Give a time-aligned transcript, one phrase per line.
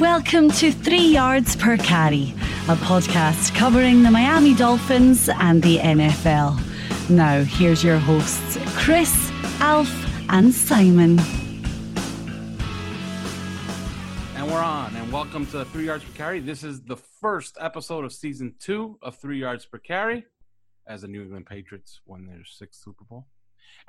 [0.00, 2.32] Welcome to Three Yards Per Carry,
[2.68, 7.10] a podcast covering the Miami Dolphins and the NFL.
[7.10, 9.90] Now, here's your hosts, Chris, Alf,
[10.28, 11.18] and Simon.
[14.36, 16.38] And we're on, and welcome to Three Yards Per Carry.
[16.38, 20.24] This is the first episode of season two of Three Yards Per Carry
[20.86, 23.26] as the New England Patriots won their sixth Super Bowl.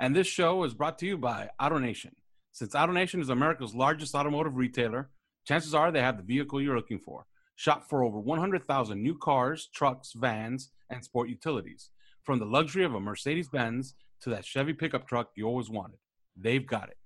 [0.00, 2.14] And this show is brought to you by AutoNation.
[2.50, 5.08] Since AutoNation is America's largest automotive retailer,
[5.44, 7.26] chances are they have the vehicle you're looking for.
[7.56, 11.90] Shop for over 100,000 new cars, trucks, vans, and sport utilities.
[12.22, 15.98] From the luxury of a Mercedes Benz to that Chevy pickup truck you always wanted,
[16.36, 16.96] they've got it.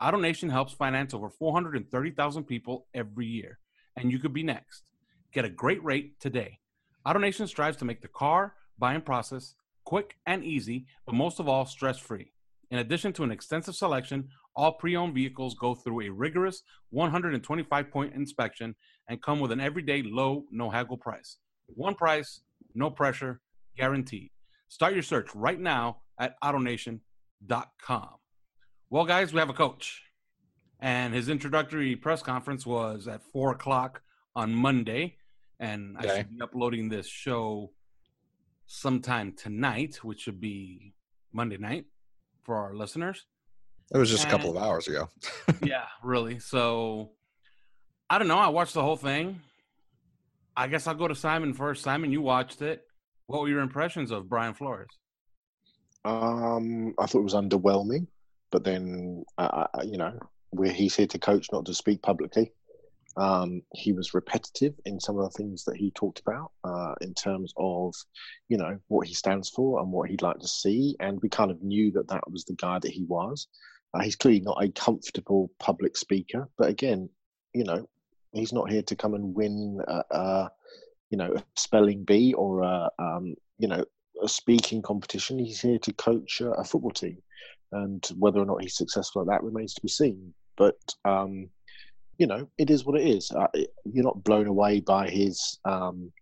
[0.00, 3.58] AutoNation helps finance over 430,000 people every year,
[3.96, 4.84] and you could be next.
[5.32, 6.58] Get a great rate today.
[7.06, 11.64] AutoNation strives to make the car buying process quick and easy, but most of all,
[11.64, 12.32] stress free.
[12.70, 17.90] In addition to an extensive selection, all pre owned vehicles go through a rigorous 125
[17.90, 18.74] point inspection
[19.08, 21.38] and come with an everyday low, no haggle price.
[21.68, 22.40] One price,
[22.74, 23.40] no pressure,
[23.76, 24.30] guaranteed.
[24.68, 28.10] Start your search right now at AutoNation.com.
[28.90, 30.02] Well, guys, we have a coach,
[30.80, 34.02] and his introductory press conference was at four o'clock
[34.34, 35.16] on Monday,
[35.60, 37.70] and I should be uploading this show
[38.66, 40.94] sometime tonight, which should be
[41.32, 41.84] Monday night
[42.42, 43.26] for our listeners.
[43.92, 45.08] It was just a couple of hours ago.
[45.62, 46.38] yeah, really.
[46.38, 47.10] So
[48.10, 48.38] I don't know.
[48.38, 49.40] I watched the whole thing.
[50.56, 51.82] I guess I'll go to Simon first.
[51.82, 52.82] Simon, you watched it.
[53.26, 54.90] What were your impressions of Brian Flores?
[56.04, 58.06] Um, I thought it was underwhelming,
[58.50, 60.18] but then uh, you know,
[60.50, 62.52] where he's here to coach, not to speak publicly.
[63.16, 67.14] Um, he was repetitive in some of the things that he talked about uh, in
[67.14, 67.92] terms of,
[68.48, 71.50] you know, what he stands for and what he'd like to see, and we kind
[71.50, 73.48] of knew that that was the guy that he was.
[73.94, 77.08] Uh, he's clearly not a comfortable public speaker, but again,
[77.54, 77.88] you know,
[78.32, 80.48] he's not here to come and win, uh, uh,
[81.10, 83.84] you know, a spelling bee or a, um, you know,
[84.22, 85.38] a speaking competition.
[85.38, 87.18] He's here to coach a, football team,
[87.72, 90.34] and whether or not he's successful at that remains to be seen.
[90.56, 91.48] But um,
[92.18, 93.30] you know, it is what it is.
[93.30, 93.46] Uh,
[93.84, 96.12] you're not blown away by his um,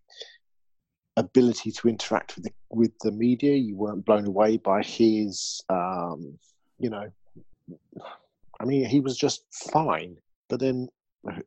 [1.17, 3.55] ability to interact with the with the media.
[3.55, 6.39] You weren't blown away by his, um,
[6.79, 7.11] you know,
[8.61, 10.17] I mean, he was just fine.
[10.49, 10.89] But then,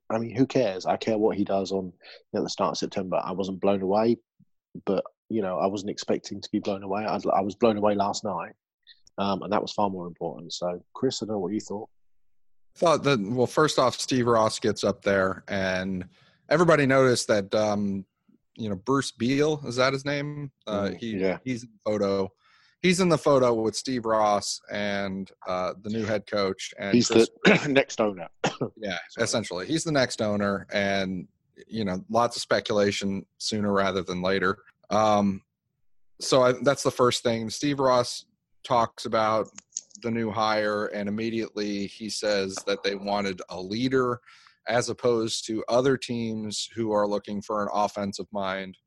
[0.10, 0.86] I mean, who cares?
[0.86, 1.94] I care what he does on
[2.36, 3.22] at the start of September.
[3.24, 4.18] I wasn't blown away,
[4.86, 7.06] but you know, I wasn't expecting to be blown away.
[7.06, 8.54] I, I was blown away last night,
[9.18, 10.54] um, and that was far more important.
[10.54, 11.90] So, Chris, I don't know what you thought.
[12.76, 16.06] Thought that well, first off, Steve Ross gets up there, and
[16.50, 18.06] everybody noticed that um,
[18.56, 20.52] you know Bruce Beal is that his name?
[20.68, 21.38] Uh, Mm, he yeah.
[21.44, 22.32] he's in the photo.
[22.82, 26.74] He's in the photo with Steve Ross and uh, the new head coach.
[26.80, 28.30] And He's Chris, the next owner.
[28.78, 31.28] yeah, essentially, he's the next owner, and
[31.68, 34.60] you know, lots of speculation sooner rather than later.
[34.90, 35.42] Um,
[36.22, 37.50] so I, that's the first thing.
[37.50, 38.26] Steve Ross
[38.64, 39.48] talks about
[40.02, 44.22] the new hire, and immediately he says that they wanted a leader,
[44.68, 48.78] as opposed to other teams who are looking for an offensive mind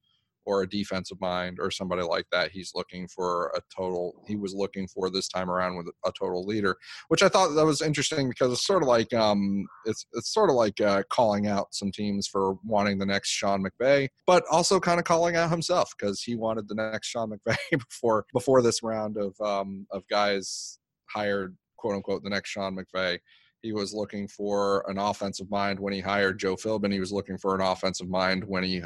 [0.44, 2.50] or a defensive mind or somebody like that.
[2.50, 4.14] He's looking for a total.
[4.26, 6.76] He was looking for this time around with a total leader,
[7.08, 10.50] which I thought that was interesting because it's sort of like um, it's it's sort
[10.50, 14.80] of like uh, calling out some teams for wanting the next Sean McVay, but also
[14.80, 18.82] kind of calling out himself because he wanted the next Sean McVay before before this
[18.82, 23.18] round of um, of guys hired quote unquote the next Sean McVay.
[23.62, 26.92] He was looking for an offensive mind when he hired Joe Philbin.
[26.92, 28.82] He was looking for an offensive mind when he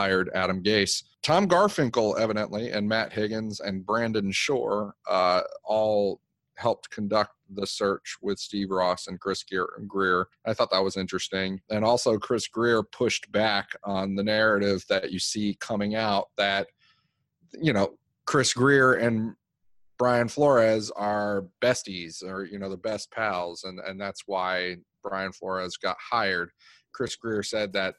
[0.00, 1.02] hired Adam Gase.
[1.22, 6.22] Tom Garfinkel, evidently, and Matt Higgins and Brandon Shore uh, all
[6.56, 9.44] helped conduct the search with Steve Ross and Chris
[9.86, 10.28] Grier.
[10.46, 11.60] I thought that was interesting.
[11.68, 16.68] And also, Chris Grier pushed back on the narrative that you see coming out that,
[17.60, 17.90] you know,
[18.24, 19.34] Chris Grier and
[19.98, 23.64] Brian Flores are besties or, you know, the best pals.
[23.64, 26.52] And, and that's why Brian Flores got hired.
[26.92, 27.96] Chris Grier said that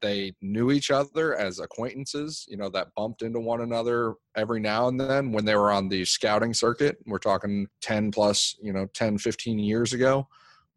[0.00, 4.88] they knew each other as acquaintances, you know, that bumped into one another every now
[4.88, 6.98] and then when they were on the scouting circuit.
[7.06, 10.28] We're talking 10 plus, you know, 10, 15 years ago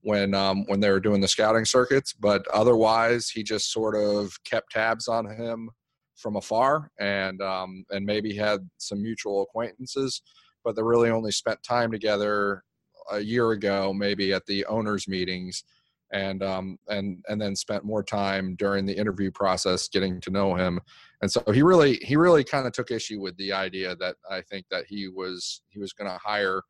[0.01, 2.13] when um, when they were doing the scouting circuits.
[2.13, 5.69] But otherwise, he just sort of kept tabs on him
[6.15, 10.21] from afar and um, and maybe had some mutual acquaintances,
[10.63, 12.63] but they really only spent time together
[13.11, 15.63] a year ago, maybe at the owners' meetings
[16.11, 20.55] and um, and and then spent more time during the interview process getting to know
[20.55, 20.79] him.
[21.21, 24.41] And so he really he really kind of took issue with the idea that i
[24.41, 26.63] think that he was he was going to hire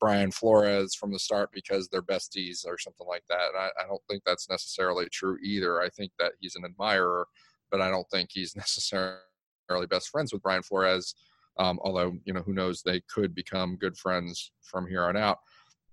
[0.00, 3.48] brian flores from the start because they're besties or something like that.
[3.54, 5.80] And I, I don't think that's necessarily true either.
[5.80, 7.26] I think that he's an admirer
[7.70, 9.16] but i don't think he's necessarily
[9.88, 11.14] best friends with brian flores
[11.58, 15.38] um, although you know who knows they could become good friends from here on out.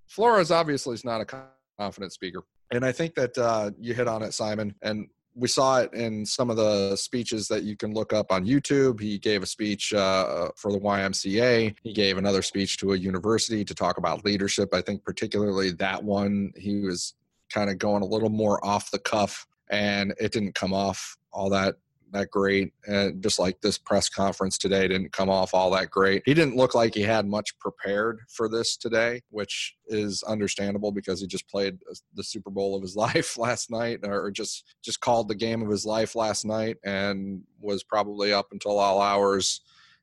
[0.07, 1.43] Flores obviously is not a
[1.77, 4.73] confident speaker and I think that uh, you hit on it, Simon.
[4.81, 8.45] And we saw it in some of the speeches that you can look up on
[8.45, 8.99] YouTube.
[8.99, 11.75] He gave a speech uh, for the YMCA.
[11.83, 14.73] He gave another speech to a university to talk about leadership.
[14.73, 17.13] I think, particularly that one, he was
[17.49, 21.49] kind of going a little more off the cuff, and it didn't come off all
[21.49, 21.75] that
[22.11, 22.73] that great.
[22.87, 26.23] And just like this press conference today didn't come off all that great.
[26.25, 31.21] He didn't look like he had much prepared for this today, which is understandable because
[31.21, 31.77] he just played
[32.15, 35.69] the Super Bowl of his life last night, or just just called the game of
[35.69, 39.61] his life last night, and was probably up until all hours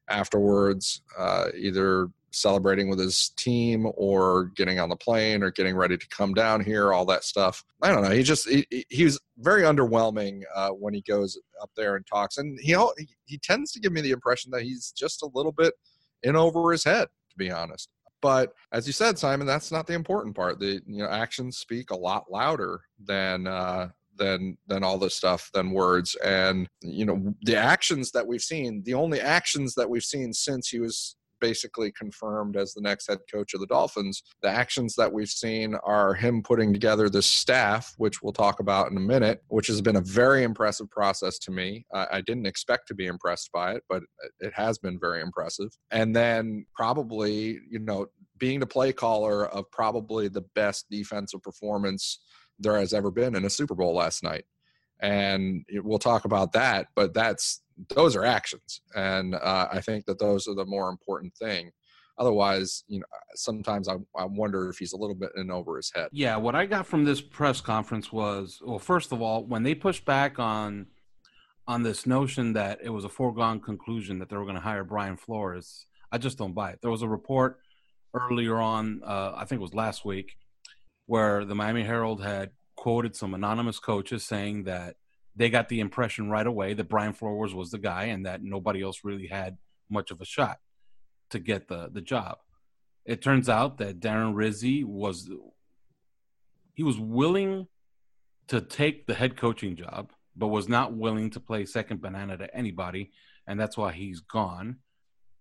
[0.09, 2.09] afterwards, uh, either
[2.41, 6.63] celebrating with his team or getting on the plane or getting ready to come down
[6.63, 7.65] here all that stuff.
[7.83, 8.11] I don't know.
[8.11, 12.39] He just he, very underwhelming uh, when he goes up there and talks.
[12.39, 12.77] And he
[13.25, 15.75] he tends to give me the impression that he's just a little bit
[16.23, 17.89] in over his head to be honest.
[18.21, 20.59] But as you said simon that's not the important part.
[20.59, 25.51] The you know actions speak a lot louder than uh than than all this stuff
[25.55, 26.17] than words.
[26.25, 30.69] And you know the actions that we've seen the only actions that we've seen since
[30.69, 34.23] he was basically confirmed as the next head coach of the Dolphins.
[34.43, 38.91] The actions that we've seen are him putting together this staff, which we'll talk about
[38.91, 41.85] in a minute, which has been a very impressive process to me.
[41.93, 44.03] I didn't expect to be impressed by it, but
[44.41, 45.71] it has been very impressive.
[45.91, 48.07] And then probably, you know,
[48.39, 52.21] being the play caller of probably the best defensive performance
[52.59, 54.45] there has ever been in a Super Bowl last night.
[55.01, 60.19] And we'll talk about that, but that's those are actions, and uh, I think that
[60.19, 61.71] those are the more important thing.
[62.19, 63.07] Otherwise, you know,
[63.37, 66.09] sometimes I, I wonder if he's a little bit in over his head.
[66.11, 69.77] Yeah, what I got from this press conference was, well, first of all, when they
[69.77, 70.87] pushed back on
[71.69, 74.83] on this notion that it was a foregone conclusion that they were going to hire
[74.83, 76.81] Brian Flores, I just don't buy it.
[76.83, 77.61] There was a report
[78.15, 80.35] earlier on, uh, I think it was last week,
[81.07, 84.95] where the Miami Herald had quoted some anonymous coaches saying that
[85.35, 88.83] they got the impression right away that Brian Flores was the guy and that nobody
[88.83, 89.59] else really had
[89.91, 90.59] much of a shot
[91.31, 92.39] to get the the job.
[93.05, 95.29] It turns out that Darren Rizzi was
[96.75, 97.67] he was willing
[98.47, 102.57] to take the head coaching job, but was not willing to play second banana to
[102.57, 103.11] anybody,
[103.49, 104.77] and that's why he's gone.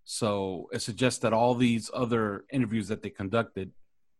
[0.05, 3.73] So it suggests that all these other interviews that they conducted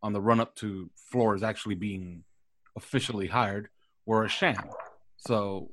[0.03, 2.23] on the run up to Flores actually being
[2.77, 3.67] officially hired
[4.05, 4.69] were a sham.
[5.17, 5.71] So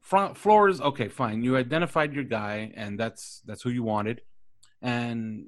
[0.00, 1.42] front floors, okay, fine.
[1.42, 4.22] You identified your guy, and that's that's who you wanted,
[4.80, 5.46] and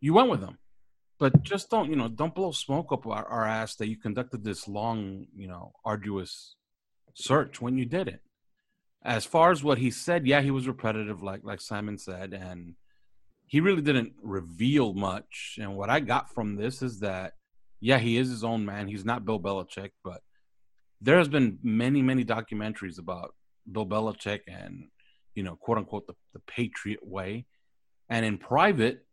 [0.00, 0.58] you went with him.
[1.18, 4.44] But just don't, you know, don't blow smoke up our, our ass that you conducted
[4.44, 6.56] this long, you know, arduous
[7.14, 8.20] search when you did it.
[9.02, 12.74] As far as what he said, yeah, he was repetitive, like like Simon said, and
[13.46, 15.58] he really didn't reveal much.
[15.60, 17.34] And what I got from this is that,
[17.84, 18.88] yeah, he is his own man.
[18.88, 20.20] He's not Bill Belichick, but
[21.00, 23.34] there has been many, many documentaries about
[23.70, 24.88] Bill Belichick and
[25.34, 27.46] you know, quote unquote, the, the Patriot way.
[28.08, 29.04] And in private,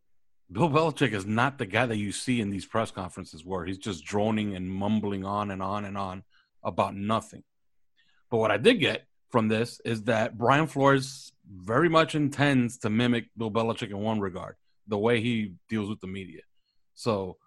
[0.51, 3.78] Bill Belichick is not the guy that you see in these press conferences where he's
[3.78, 6.24] just droning and mumbling on and on and on
[6.63, 7.44] about nothing.
[8.30, 12.90] But what I did get from this is that Brian Flores very much intends to
[12.90, 14.56] mimic Bill Belichick in one regard,
[14.88, 16.42] the way he deals with the media.
[16.94, 17.38] So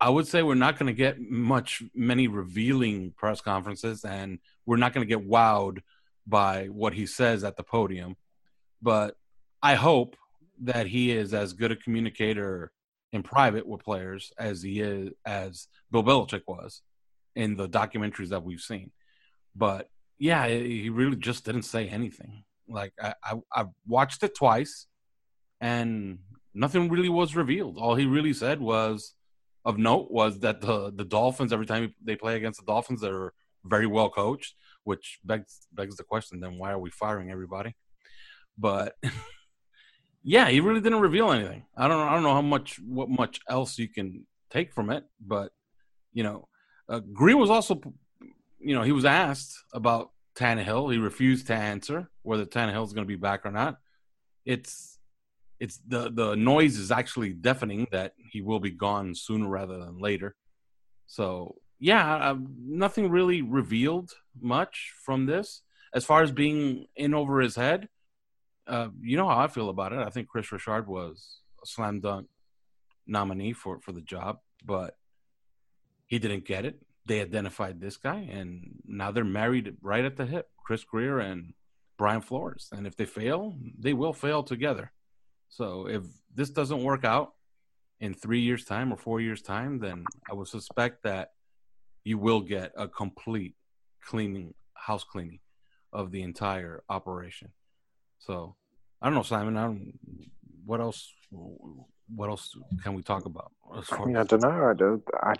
[0.00, 4.78] I would say we're not going to get much, many revealing press conferences, and we're
[4.78, 5.80] not going to get wowed
[6.26, 8.16] by what he says at the podium.
[8.80, 9.16] But
[9.62, 10.16] I hope
[10.62, 12.72] that he is as good a communicator
[13.12, 16.82] in private with players as he is as Bill Belichick was
[17.36, 18.92] in the documentaries that we've seen.
[19.54, 19.88] But
[20.18, 22.44] yeah, he really just didn't say anything.
[22.68, 24.86] Like I, I, I watched it twice,
[25.60, 26.20] and
[26.54, 27.76] nothing really was revealed.
[27.78, 29.14] All he really said was
[29.64, 33.32] of note was that the the Dolphins every time they play against the Dolphins they're
[33.64, 37.74] very well coached, which begs begs the question then why are we firing everybody?
[38.58, 38.96] But
[40.22, 41.64] yeah, he really didn't reveal anything.
[41.76, 45.04] I don't I don't know how much what much else you can take from it,
[45.20, 45.52] but
[46.12, 46.48] you know,
[46.88, 47.80] uh, Green was also
[48.58, 50.92] you know he was asked about Tannehill.
[50.92, 53.78] He refused to answer whether Tannehill is going to be back or not.
[54.44, 54.98] It's
[55.60, 59.98] it's the the noise is actually deafening that he will be gone sooner rather than
[59.98, 60.34] later.
[61.06, 65.62] So yeah, nothing really revealed much from this
[65.94, 67.88] as far as being in over his head.
[68.66, 69.98] Uh, you know how I feel about it.
[69.98, 72.28] I think Kris Richard was a slam dunk
[73.06, 74.96] nominee for for the job, but
[76.06, 76.80] he didn't get it.
[77.06, 80.48] They identified this guy, and now they're married right at the hip.
[80.64, 81.54] Chris Grier and
[81.98, 84.92] Brian Flores, and if they fail, they will fail together.
[85.50, 86.04] So if
[86.34, 87.34] this doesn't work out
[88.00, 91.32] in three years' time or four years' time, then I would suspect that
[92.04, 93.56] you will get a complete
[94.02, 95.40] cleaning, house cleaning
[95.92, 97.50] of the entire operation.
[98.18, 98.54] So
[99.02, 99.56] I don't know, Simon.
[99.56, 99.98] I don't,
[100.64, 101.12] what else?
[102.14, 103.52] What else can we talk about?
[103.70, 104.70] I, mean, I don't know.
[104.70, 105.34] I don't, I,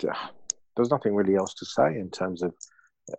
[0.76, 2.52] there's nothing really else to say in terms of.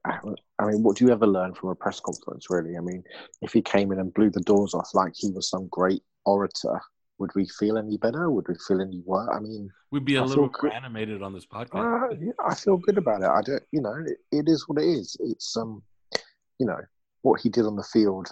[0.06, 2.48] I mean, what do you ever learn from a press conference?
[2.50, 3.04] Really, I mean,
[3.42, 6.80] if he came in and blew the doors off like he was some great orator,
[7.18, 8.30] would we feel any better?
[8.32, 9.30] Would we feel any worse?
[9.34, 10.74] I mean, we'd be a I little more good.
[10.74, 12.12] animated on this podcast.
[12.12, 13.28] Uh, yeah, I feel good about it.
[13.30, 15.16] I don't, you know, it, it is what it is.
[15.20, 15.84] It's um,
[16.60, 16.80] you know,
[17.22, 18.28] what he did on the field,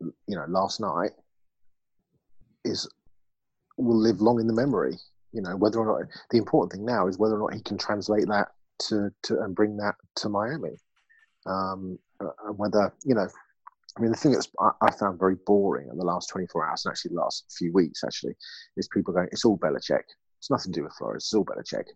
[0.00, 1.12] you know, last night
[2.64, 2.88] is
[3.76, 4.96] will live long in the memory.
[5.32, 7.78] You know, whether or not the important thing now is whether or not he can
[7.78, 8.48] translate that
[8.88, 10.76] to to and bring that to Miami.
[11.46, 13.28] Um, uh, and whether you know
[13.96, 14.48] I mean, the thing that's
[14.80, 18.04] I, found very boring in the last 24 hours, and actually the last few weeks,
[18.04, 18.34] actually,
[18.76, 20.04] is people going, it's all Belichick.
[20.38, 21.24] It's nothing to do with Flores.
[21.24, 21.86] It's all Belichick.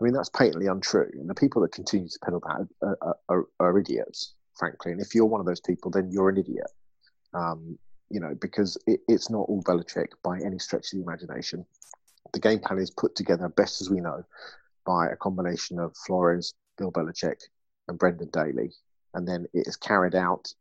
[0.00, 1.08] I mean, that's patently untrue.
[1.14, 2.68] And the people that continue to peddle that
[3.00, 4.92] are, are, are idiots, frankly.
[4.92, 6.70] And if you're one of those people, then you're an idiot.
[7.32, 7.78] Um,
[8.10, 11.64] you know, because it, it's not all Belichick by any stretch of the imagination.
[12.32, 14.24] The game plan is put together, best as we know,
[14.86, 17.40] by a combination of Flores, Bill Belichick,
[17.88, 18.72] and Brendan Daly.
[19.14, 20.52] And then it is carried out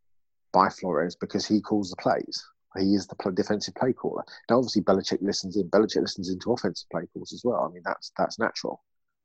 [0.52, 2.44] by Flores because he calls the plays.
[2.78, 4.24] He is the defensive play caller.
[4.50, 5.70] Now, obviously, Belichick listens in.
[5.70, 7.64] Belichick listens into offensive play calls as well.
[7.64, 8.84] I mean, that's that's natural.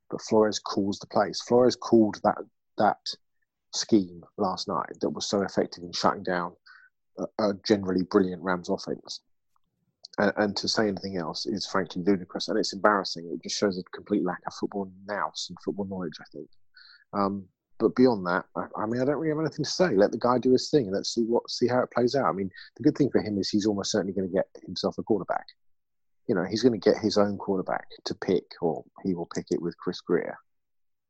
[0.08, 1.40] But Flores calls the plays.
[1.40, 2.38] Flores called that
[2.78, 2.98] that
[3.72, 6.52] scheme last night that was so effective in shutting down
[7.18, 9.20] a, a generally brilliant Rams offense.
[10.20, 13.30] And, and, to say anything else is frankly ludicrous, and it's embarrassing.
[13.32, 16.18] It just shows a complete lack of football nous and football knowledge.
[16.20, 16.48] I think.
[17.14, 17.46] Um,
[17.78, 19.96] but beyond that, I, I, mean, I don't really have anything to say.
[19.96, 20.92] Let the guy do his thing.
[20.92, 22.26] Let's see what see how it plays out.
[22.26, 24.98] I mean, the good thing for him is he's almost certainly going to get himself
[24.98, 25.46] a quarterback.
[26.28, 29.46] You know, he's going to get his own quarterback to pick, or he will pick
[29.50, 30.36] it with Chris Grier.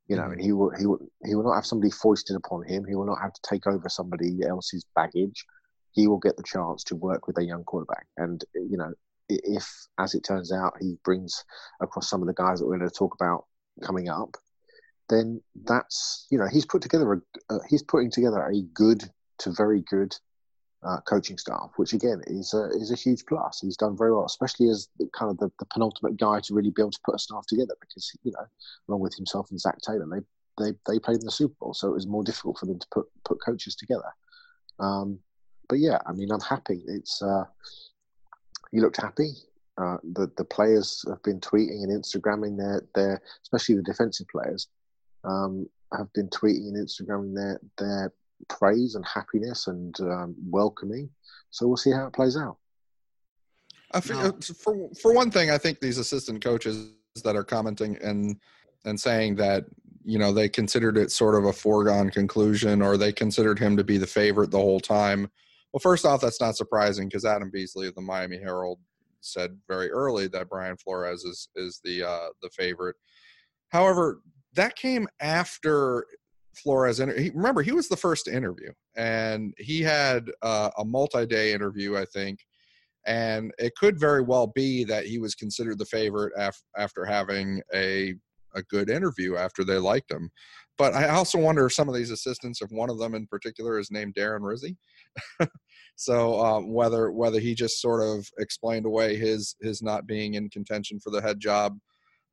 [0.07, 0.31] You know, mm-hmm.
[0.31, 2.85] and he will he will he will not have somebody foisted upon him.
[2.85, 5.45] He will not have to take over somebody else's baggage.
[5.91, 8.07] He will get the chance to work with a young quarterback.
[8.17, 8.93] And you know,
[9.29, 9.67] if
[9.99, 11.43] as it turns out he brings
[11.81, 13.45] across some of the guys that we're going to talk about
[13.83, 14.37] coming up,
[15.09, 19.03] then that's you know he's put together a uh, he's putting together a good
[19.39, 20.15] to very good
[20.83, 23.59] uh, coaching staff, which again is a is a huge plus.
[23.61, 26.81] He's done very well, especially as kind of the, the penultimate guy to really be
[26.81, 28.45] able to put a staff together because you know
[28.87, 31.87] along with himself and Zac Taylor, they they they played in the Super Bowl, so
[31.87, 34.11] it was more difficult for them to put put coaches together.
[34.79, 35.19] Um,
[35.71, 36.83] but yeah, I mean, I'm happy.
[36.85, 37.45] It's uh,
[38.73, 39.29] he looked happy.
[39.77, 44.67] Uh, the the players have been tweeting and Instagramming their their especially the defensive players
[45.23, 45.65] um,
[45.97, 48.13] have been tweeting and Instagramming their their
[48.49, 51.09] praise and happiness and um, welcoming.
[51.51, 52.57] So we'll see how it plays out.
[53.93, 54.25] I think no.
[54.27, 56.89] Uh, for for one thing, I think these assistant coaches
[57.23, 58.35] that are commenting and
[58.83, 59.67] and saying that
[60.03, 63.85] you know they considered it sort of a foregone conclusion or they considered him to
[63.85, 65.31] be the favorite the whole time
[65.73, 68.79] Well, first off, that's not surprising because Adam Beasley of the Miami Herald
[69.21, 72.95] said very early that Brian Flores is is the uh, the favorite.
[73.69, 74.21] However,
[74.55, 76.05] that came after
[76.55, 76.97] Flores.
[76.97, 82.05] He, remember, he was the first interview, and he had uh, a multi-day interview, I
[82.05, 82.39] think.
[83.07, 87.61] And it could very well be that he was considered the favorite af- after having
[87.73, 88.15] a
[88.53, 90.29] a good interview after they liked him.
[90.77, 93.79] But I also wonder if some of these assistants, if one of them in particular
[93.79, 94.75] is named Darren Rizzi,
[95.95, 100.49] so um, whether whether he just sort of explained away his his not being in
[100.49, 101.77] contention for the head job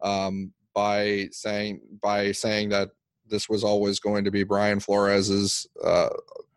[0.03, 2.91] um, by saying by saying that
[3.29, 6.09] this was always going to be Brian Flores's uh,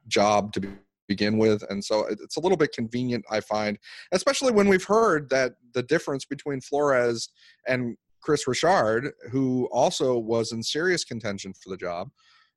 [0.07, 0.61] job to
[1.07, 3.77] begin with, and so it's a little bit convenient, I find,
[4.13, 7.29] especially when we've heard that the difference between Flores
[7.67, 12.09] and Kris Richard, who also was in serious contention for the job.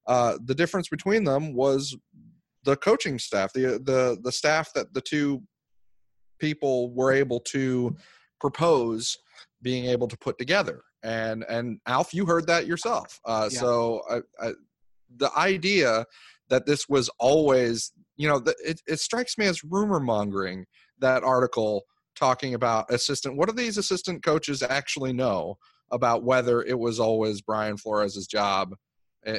[0.07, 1.97] Uh, the difference between them was
[2.65, 5.43] the coaching staff, the the the staff that the two
[6.39, 7.97] people were able to
[8.41, 9.17] propose
[9.63, 10.83] being able to put together.
[11.03, 13.21] And and Alf, you heard that yourself.
[13.25, 13.61] Uh, yeah.
[13.61, 14.53] So I, I,
[15.17, 16.07] the idea
[16.49, 20.67] that this was always, you know, the, it, it strikes me as rumor mongering.
[20.99, 21.85] That article
[22.17, 23.37] talking about assistant.
[23.37, 25.59] What do these assistant coaches actually know
[25.91, 28.75] about whether it was always Brian Flores's job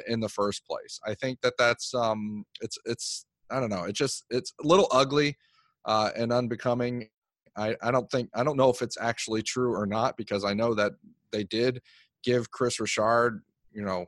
[0.07, 0.99] in the first place?
[1.05, 3.83] I think that that's um, it's it's I don't know.
[3.83, 5.37] It just it's a little ugly
[5.85, 7.09] uh, and unbecoming.
[7.57, 10.53] I, I don't think I don't know if it's actually true or not because I
[10.53, 10.93] know that
[11.31, 11.81] they did
[12.23, 14.05] give Kris Richard, you know,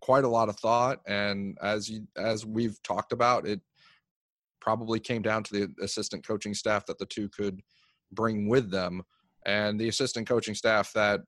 [0.00, 3.60] quite a lot of thought, and as you as we've talked about, it
[4.60, 7.60] probably came down to the assistant coaching staff that the two could
[8.12, 9.02] bring with them.
[9.46, 11.20] And the assistant coaching staff that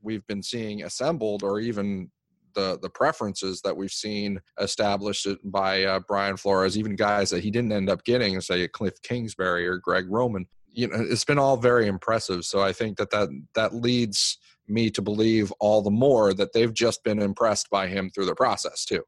[0.00, 2.10] we've been seeing assembled, or even
[2.58, 7.50] the the preferences that we've seen established by uh, Brian Flores, even guys that he
[7.50, 10.46] didn't end up getting, say Kliff Kingsbury or Greg Roman.
[10.70, 12.44] You know, it's been all very impressive.
[12.44, 16.74] So I think that that that leads me to believe all the more that they've
[16.74, 19.02] just been impressed by him through the process too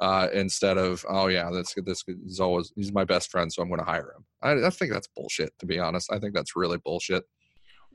[0.00, 3.68] uh, instead of oh yeah this this is always he's my best friend so i'm
[3.68, 6.56] going to hire him I, I think that's bullshit to be honest i think that's
[6.56, 7.22] really bullshit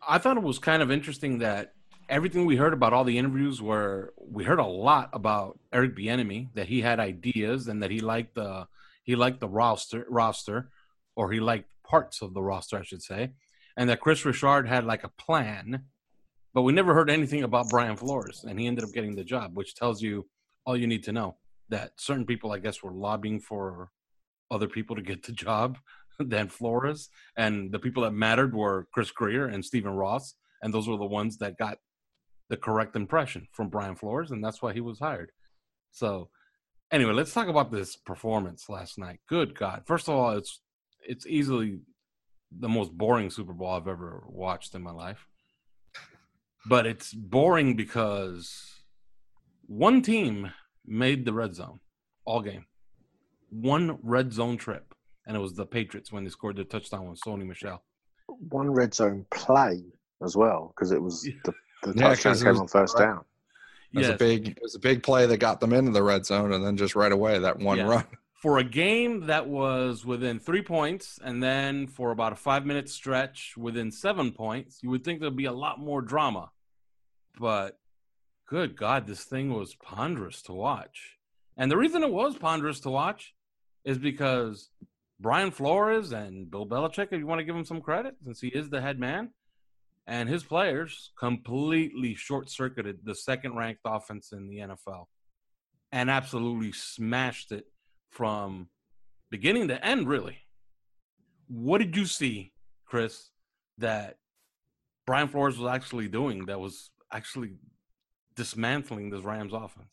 [0.08, 1.74] i thought it was kind of interesting that
[2.10, 6.50] everything we heard about all the interviews were we heard a lot about eric Bieniemy
[6.54, 8.68] that he had ideas and that he liked the
[9.04, 10.70] he liked the roster roster
[11.16, 13.32] or he liked parts of the roster i should say
[13.78, 15.84] and that Kris richard had like a plan
[16.54, 19.56] but we never heard anything about brian flores and he ended up getting the job
[19.56, 20.28] which tells you
[20.66, 21.36] all you need to know
[21.70, 23.92] that certain people, I guess, were lobbying for
[24.52, 25.78] other people to get the job
[26.20, 30.88] than Flores, and the people that mattered were Chris Grier and Stephen Ross, and those
[30.88, 31.80] were the ones that got
[32.50, 35.32] the correct impression from Brian Flores, and that's why he was hired.
[35.92, 36.30] So,
[36.92, 39.20] anyway, let's talk about this performance last night.
[39.28, 39.84] Good God!
[39.86, 40.62] First of all, it's
[41.08, 41.80] it's easily
[42.52, 45.28] the most boring Super Bowl I've ever watched in my life.
[46.68, 48.84] But it's boring because
[49.68, 50.52] one team
[50.86, 51.80] made the red zone
[52.26, 52.66] all game.
[53.50, 54.94] One red zone trip,
[55.26, 57.84] and it was the Patriots when they scored their touchdown with Sony Michel.
[58.28, 59.84] One red zone play
[60.24, 61.54] as well, because it was the,
[61.86, 63.24] the yeah, touchdown came on first down.
[63.94, 64.16] It was yes.
[64.16, 66.66] a big, it was a big play that got them into the red zone, and
[66.66, 67.88] then just right away that one yeah.
[67.88, 68.06] run.
[68.42, 73.56] For a game that was within three points, and then for about a five-minute stretch
[73.58, 76.52] within seven points, you would think there'd be a lot more drama,
[77.40, 77.80] but
[78.48, 81.18] good God, this thing was ponderous to watch.
[81.58, 83.34] And the reason it was ponderous to watch
[83.84, 84.70] is because
[85.20, 88.50] Brian Flores and Bill Belichick, if you want to give him some credit, since he
[88.50, 89.32] is the head man,
[90.08, 95.06] and his players completely short circuited the second ranked offense in the NFL
[95.92, 97.66] and absolutely smashed it
[98.12, 98.70] from
[99.32, 100.38] beginning to end, really.
[101.48, 102.54] What did you see,
[102.86, 103.30] Chris,
[103.78, 104.18] that
[105.06, 107.54] Brian Flores was actually doing that was actually
[108.36, 109.90] dismantling this Rams offense?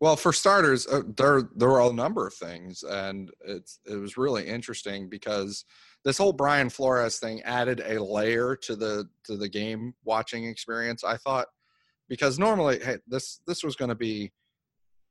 [0.00, 4.16] Well, for starters, uh, there there were a number of things, and it's it was
[4.16, 5.64] really interesting because
[6.04, 11.04] this whole Brian Flores thing added a layer to the to the game watching experience.
[11.04, 11.46] I thought
[12.08, 14.32] because normally, hey, this this was going to be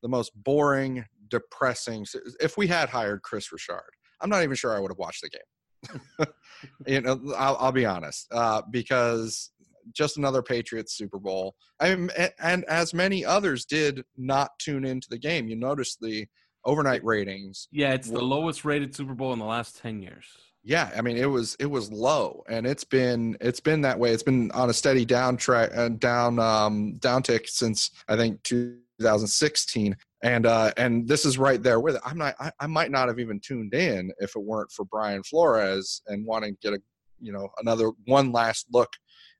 [0.01, 2.05] the most boring, depressing.
[2.39, 5.29] If we had hired Kris Richard, I'm not even sure I would have watched the
[5.29, 6.27] game.
[6.87, 9.51] you know, I'll, I'll be honest, uh, because
[9.93, 11.55] just another Patriots Super Bowl.
[11.79, 15.47] and, and as many others did not tune into the game.
[15.47, 16.27] You notice the
[16.65, 17.67] overnight ratings.
[17.71, 20.25] Yeah, it's the lowest rated Super Bowl in the last 10 years.
[20.63, 24.11] Yeah, I mean it was it was low and it's been it's been that way.
[24.11, 28.15] It's been on a steady down track and uh, down um down tick since I
[28.15, 32.01] think 2016 and uh, and this is right there with it.
[32.05, 32.35] I'm not.
[32.39, 36.25] I, I might not have even tuned in if it weren't for Brian Flores and
[36.25, 36.81] wanting to get a
[37.19, 38.89] you know another one last look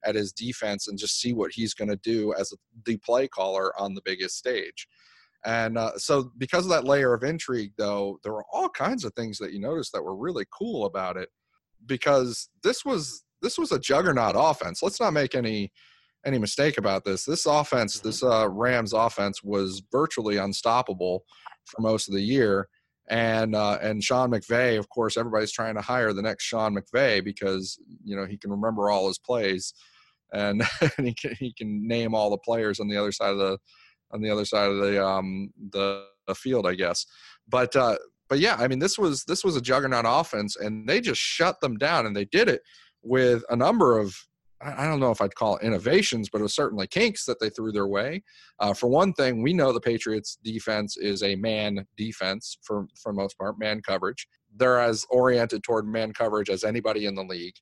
[0.04, 2.52] at his defense and just see what he's going to do as
[2.86, 4.88] the play caller on the biggest stage.
[5.46, 9.14] And uh, so, because of that layer of intrigue, though, there were all kinds of
[9.14, 11.30] things that you noticed that were really cool about it.
[11.88, 14.84] Because this was this was a juggernaut offense.
[14.84, 15.72] Let's not make any
[16.26, 17.26] any mistake about this.
[17.26, 18.08] This offense, mm-hmm.
[18.08, 21.24] this uh, Rams offense, was virtually unstoppable
[21.66, 22.68] for most of the year.
[23.10, 27.24] And uh, and Sean McVay, of course, everybody's trying to hire the next Sean McVay
[27.24, 29.74] because you know he can remember all his plays,
[30.32, 30.64] and,
[30.98, 33.58] and he can he can name all the players on the other side of the
[34.14, 37.06] on the other side of the um the, the field, I guess.
[37.48, 37.98] But uh,
[38.30, 41.60] but yeah, I mean this was this was a juggernaut offense, and they just shut
[41.62, 42.62] them down, and they did it
[43.04, 44.16] with a number of
[44.64, 47.50] I don't know if I'd call it innovations, but it was certainly kinks that they
[47.50, 48.24] threw their way.
[48.60, 53.12] Uh, for one thing, we know the Patriots' defense is a man defense for for
[53.12, 54.28] most part, man coverage.
[54.56, 57.56] They're as oriented toward man coverage as anybody in the league,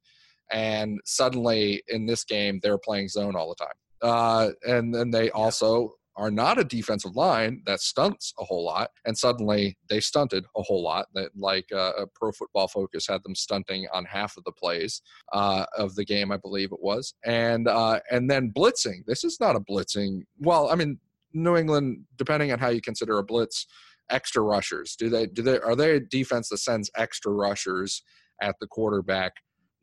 [0.51, 3.75] and suddenly in this game they're playing zone all the time.
[4.01, 8.91] Uh, and then they also are not a defensive line that stunts a whole lot,
[9.05, 11.07] and suddenly they stunted a whole lot.
[11.13, 15.01] That like uh, a Pro Football Focus had them stunting on half of the plays
[15.31, 19.05] uh, of the game, I believe it was, and uh, and then blitzing.
[19.07, 20.23] This is not a blitzing.
[20.39, 20.99] Well, I mean,
[21.33, 23.65] New England, depending on how you consider a blitz,
[24.09, 24.95] extra rushers.
[24.95, 28.03] Do they do they are they a defense that sends extra rushers
[28.41, 29.33] at the quarterback?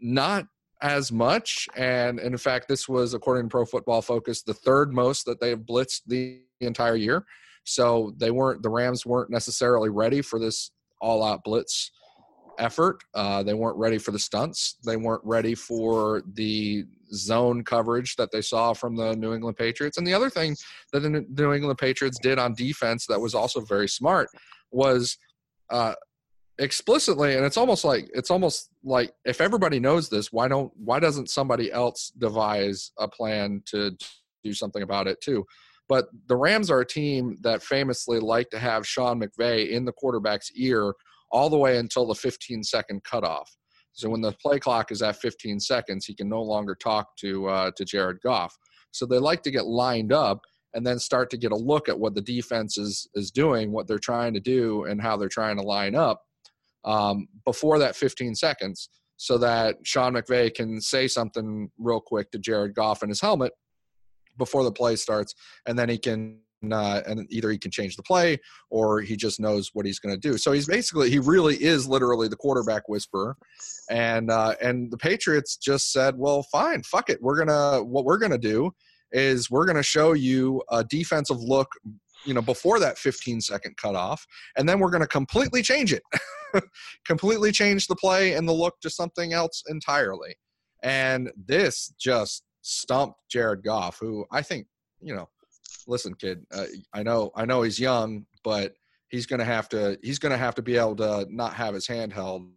[0.01, 0.47] Not
[0.83, 1.69] as much.
[1.77, 5.41] And, and in fact, this was, according to Pro Football Focus, the third most that
[5.41, 7.25] they've blitzed the entire year.
[7.65, 11.91] So they weren't, the Rams weren't necessarily ready for this all out blitz
[12.59, 13.03] effort.
[13.15, 14.77] Uh, they weren't ready for the stunts.
[14.85, 19.99] They weren't ready for the zone coverage that they saw from the New England Patriots.
[19.99, 20.57] And the other thing
[20.93, 24.29] that the New England Patriots did on defense that was also very smart
[24.71, 25.17] was
[25.71, 25.95] uh,
[26.59, 30.99] explicitly and it's almost like it's almost like if everybody knows this why don't why
[30.99, 33.95] doesn't somebody else devise a plan to
[34.43, 35.45] do something about it too?
[35.89, 39.93] But the rams are a team that famously like to have sean mcvay in the
[39.93, 40.95] quarterback's ear
[41.31, 43.55] all the way until the 15 second cutoff.
[43.93, 47.49] So when the play clock is at 15 seconds he can no longer talk to
[47.49, 48.57] uh, to jared goff.
[48.93, 50.41] So they like to get lined up
[50.73, 53.87] and then start to get a look at what the defense is is doing what
[53.87, 56.23] they're trying to do and how they're trying to line up
[56.85, 62.39] um, before that 15 seconds so that Sean McVay can say something real quick to
[62.39, 63.53] Jared Goff in his helmet
[64.37, 65.35] before the play starts,
[65.67, 68.39] and then he can uh, and either he can change the play
[68.71, 70.39] or he just knows what he's going to do.
[70.39, 73.37] So he's basically he really is literally the quarterback whisperer,
[73.91, 78.19] and uh, and the Patriots just said, well, fine, fuck it, we're gonna what we're
[78.19, 78.73] gonna do
[79.13, 81.69] is we're gonna show you a defensive look
[82.25, 86.03] you know before that 15 second cutoff and then we're going to completely change it
[87.07, 90.35] completely changed the play and the look to something else entirely
[90.83, 94.67] and this just stumped jared goff who i think
[95.01, 95.29] you know
[95.87, 98.75] listen kid uh, i know i know he's young but
[99.09, 101.75] he's going to have to he's going to have to be able to not have
[101.75, 102.49] his hand held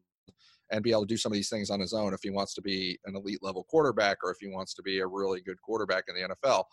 [0.71, 2.53] and be able to do some of these things on his own if he wants
[2.53, 5.61] to be an elite level quarterback or if he wants to be a really good
[5.61, 6.63] quarterback in the NFL.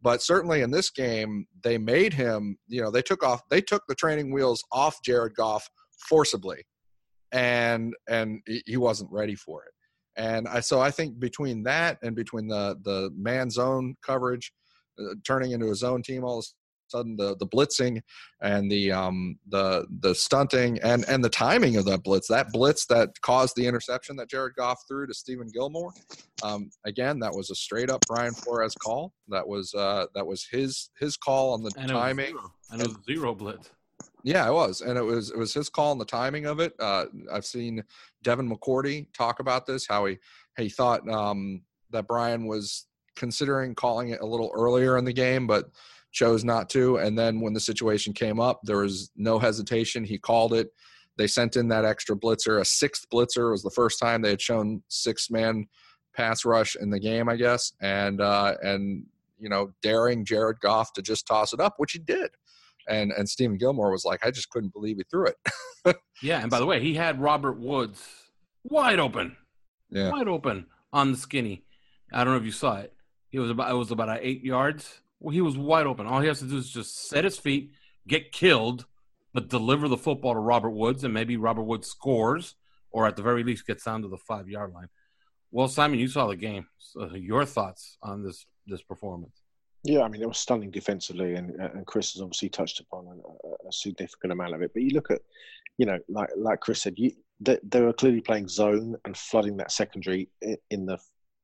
[0.00, 3.82] But certainly in this game, they made him, you know, they took off, they took
[3.88, 5.68] the training wheels off Jared Goff
[6.08, 6.64] forcibly,
[7.32, 9.72] and and he wasn't ready for it.
[10.16, 14.52] And I, so I think between that and between the the man zone coverage,
[14.98, 16.48] uh, turning into a zone team all of a
[16.92, 18.00] sudden the the blitzing
[18.42, 22.84] and the um the the stunting and and the timing of that blitz that blitz
[22.86, 25.92] that caused the interception that Jared Goff threw to Stephon Gilmore
[26.42, 29.12] um again that was a straight up Brian Flores call.
[29.28, 32.36] That was uh that was his his call on the and timing
[32.70, 33.70] and was zero blitz
[34.24, 36.74] yeah, it was, and it was it was his call and the timing of it.
[36.78, 37.82] Uh, I've seen
[38.22, 40.18] Devin McCourty talk about this, how he
[40.56, 45.46] he thought um, that Brian was considering calling it a little earlier in the game,
[45.46, 45.70] but
[46.12, 46.98] chose not to.
[46.98, 50.04] And then when the situation came up, there was no hesitation.
[50.04, 50.68] He called it.
[51.16, 53.48] They sent in that extra blitzer, a sixth blitzer.
[53.48, 55.66] It was the first time they had shown six man
[56.14, 57.72] pass rush in the game, I guess.
[57.80, 59.06] And uh, and
[59.38, 62.30] you know, daring Jared Goff to just toss it up, which he did.
[62.88, 65.96] And and Stephon Gilmore was like, I just couldn't believe he threw it.
[66.22, 68.02] yeah, and by the way, he had Robert Woods
[68.64, 69.36] wide open.
[69.90, 70.10] Yeah.
[70.10, 71.64] Wide open on the skinny.
[72.12, 72.92] I don't know if you saw it.
[73.30, 76.06] It was about it was about eight yards well, he was wide open.
[76.06, 77.70] All he has to do is just set his feet,
[78.08, 78.86] get killed,
[79.32, 82.56] but deliver the football to Robert Woods, and maybe Robert Woods scores,
[82.90, 84.88] or at the very least gets down to the five yard line.
[85.52, 86.66] Well, Simon, you saw the game.
[86.78, 89.41] So your thoughts on this this performance?
[89.84, 93.20] Yeah, I mean it was stunning defensively, and uh, and Chris has obviously touched upon
[93.68, 94.72] a significant amount of it.
[94.72, 95.20] But you look at,
[95.76, 99.56] you know, like like Chris said, you they, they were clearly playing zone and flooding
[99.56, 100.28] that secondary
[100.70, 100.98] in the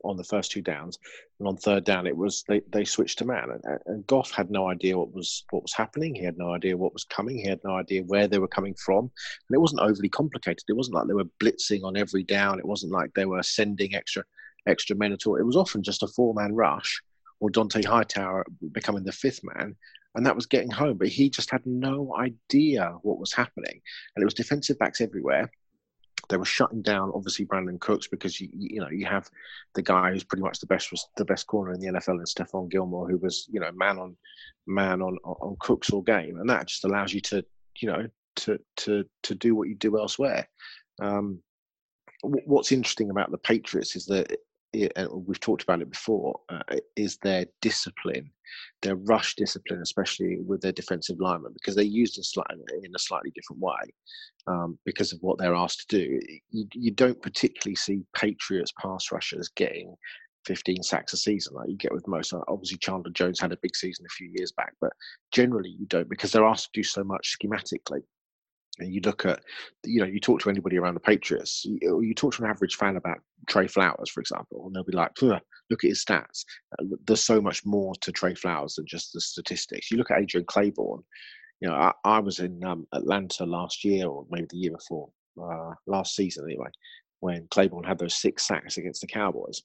[0.05, 1.01] on the first two downs,
[1.41, 4.53] and on third down it was they, they switched to man, and, and Goff had
[4.53, 6.15] no idea what was what was happening.
[6.15, 7.39] He had no idea what was coming.
[7.39, 10.63] He had no idea where they were coming from, and it wasn't overly complicated.
[10.69, 12.61] It wasn't like they were blitzing on every down.
[12.61, 14.23] It wasn't like they were sending extra
[14.69, 15.35] extra men at all.
[15.35, 17.03] It was often just a four man rush
[17.41, 19.77] or Dont'a Hightower becoming the fifth man,
[20.15, 20.99] and that was getting home.
[20.99, 23.81] But he just had no idea what was happening,
[24.15, 25.51] and it was defensive backs everywhere.
[26.29, 29.31] They were shutting down, obviously, Brandin Cooks because you you know you have
[29.75, 32.27] the guy who's pretty much the best was the best corner in the NFL, and
[32.27, 34.17] Stephon Gilmore, who was you know man on
[34.67, 37.45] man on on Cooks all game, and that just allows you to
[37.81, 40.49] you know to to to do what you do elsewhere.
[41.01, 41.41] Um,
[42.23, 44.37] what's interesting about the Patriots is that
[44.73, 46.63] we've talked about it before, uh,
[46.97, 48.31] is their discipline,
[48.83, 52.99] their rush discipline, especially with their defensive linemen, because they're used in, slightly, in a
[52.99, 53.93] slightly different way
[54.47, 56.21] um, because of what they're asked to do.
[56.51, 59.95] You, you don't particularly see Patriots pass rushers getting
[60.47, 62.35] 15 sacks a season like you get with most.
[62.49, 64.93] Obviously, Chandler Jones had a big season a few years back, but
[65.33, 68.03] generally you don't because they're asked to do so much schematically
[68.79, 69.41] and you look at,
[69.85, 72.77] you know, you talk to anybody around the Patriots, you, you talk to an average
[72.77, 75.43] fan about Trey Flowers, for example, and they'll be like, look
[75.85, 76.45] at his stats.
[76.79, 79.91] Uh, there's so much more to Trey Flowers than just the statistics.
[79.91, 81.03] You look at Adrian Clayborn,
[81.61, 85.09] you know, I, I was in um, Atlanta last year or maybe the year before,
[85.43, 86.69] uh, last season anyway,
[87.21, 89.63] when Clayborn had those six sacks against the Cowboys.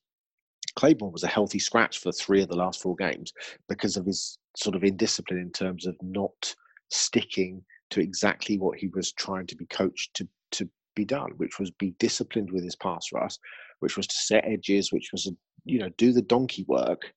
[0.78, 3.32] Clayborn was a healthy scratch for three of the last four games
[3.69, 6.56] because of his sort of indiscipline in terms of not
[6.89, 11.60] sticking to exactly what he was trying to be coached to to be done, which
[11.60, 13.38] was be disciplined with his pass rush,
[13.79, 15.32] which was to set edges, which was
[15.63, 17.13] you know do the donkey work,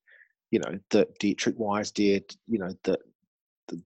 [0.51, 3.01] you know that Deatrich Wise did, you know that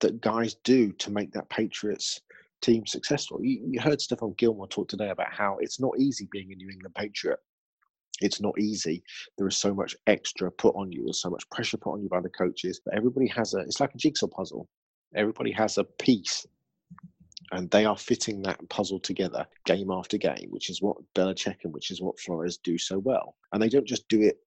[0.01, 2.19] that guys do to make that Patriots
[2.61, 3.39] team successful.
[3.41, 6.69] You, you heard Stephon Gilmore talk today about how it's not easy being a New
[6.69, 7.39] England Patriot.
[8.19, 9.01] It's not easy.
[9.37, 11.05] There is so much extra put on you.
[11.05, 12.79] There's so much pressure put on you by the coaches.
[12.85, 13.59] But everybody has a.
[13.59, 14.67] It's like a jigsaw puzzle.
[15.15, 16.45] Everybody has a piece
[17.51, 21.73] and they are fitting that puzzle together game after game, which is what Belichick and
[21.73, 23.35] which is what Flores do so well.
[23.51, 24.37] And they don't just do it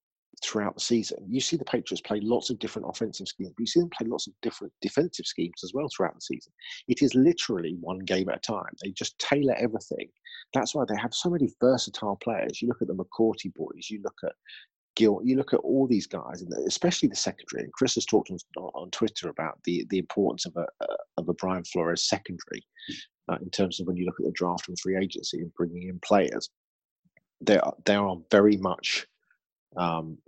[0.42, 1.18] throughout the season.
[1.28, 4.06] You see the Patriots play lots of different offensive schemes, but you see them play
[4.06, 6.52] lots of different defensive schemes as well throughout the season.
[6.88, 8.72] It is literally one game at a time.
[8.82, 10.08] They just tailor everything.
[10.52, 12.60] That's why they have so many versatile players.
[12.60, 14.32] You look at the McCourty boys, you look at
[14.96, 17.64] Gil, you look at all these guys, and especially the secondary.
[17.64, 20.66] And Chris has talked on, on Twitter about the the importance of a
[21.16, 22.62] of a Brian Flores secondary
[23.28, 25.88] uh, in terms of when you look at the draft and free agency and bringing
[25.88, 26.50] in players.
[27.40, 29.06] There, there are very much.
[29.76, 30.18] Um,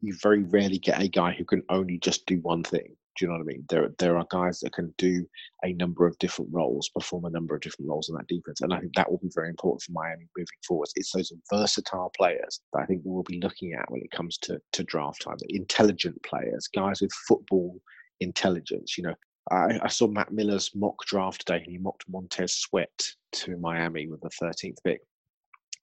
[0.00, 2.94] you very rarely get a guy who can only just do one thing.
[3.18, 3.64] Do you know what I mean?
[3.68, 5.26] There, there are guys that can do
[5.64, 8.72] a number of different roles, perform a number of different roles in that defense, and
[8.72, 10.88] I think that will be very important for Miami moving forward.
[10.94, 14.60] It's those versatile players that I think we'll be looking at when it comes to
[14.72, 15.36] to draft time.
[15.48, 17.80] Intelligent players, guys with football
[18.20, 18.96] intelligence.
[18.96, 19.14] You know,
[19.50, 24.06] I, I saw Matt Miller's mock draft today, and he mocked Montez Sweat to Miami
[24.06, 25.00] with the 13th pick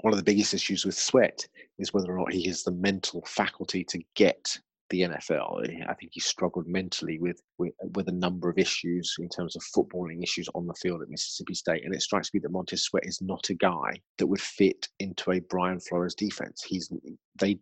[0.01, 1.47] one of the biggest issues with Sweat
[1.79, 5.87] is whether or not he has the mental faculty to get the NFL.
[5.89, 9.63] I think he struggled mentally with, with, with a number of issues in terms of
[9.75, 11.85] footballing issues on the field at Mississippi State.
[11.85, 15.31] And it strikes me that Montez Sweat is not a guy that would fit into
[15.31, 16.63] a Brian Flores defense.
[16.63, 16.91] He's
[17.39, 17.59] they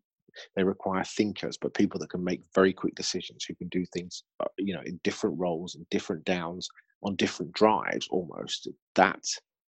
[0.55, 4.23] they require thinkers, but people that can make very quick decisions, who can do things,
[4.39, 6.67] uh, you know, in different roles and different downs
[7.03, 8.67] on different drives almost.
[8.95, 9.23] That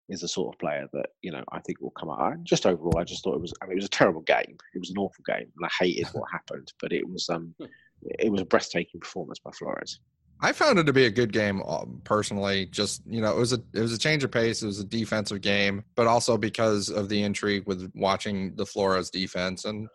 [0.08, 2.42] is the sort of player that you know I think will come out.
[2.44, 3.54] Just overall, I just thought it was.
[3.62, 4.56] I mean, it was a terrible game.
[4.74, 6.72] It was an awful game, and I hated what happened.
[6.80, 7.54] But it was um,
[8.02, 10.00] it was a breathtaking performance by Flores.
[10.40, 12.66] I found it to be a good game um, personally.
[12.66, 14.62] Just you know, it was a it was a change of pace.
[14.62, 19.10] It was a defensive game, but also because of the intrigue with watching the Flores
[19.10, 19.88] defense and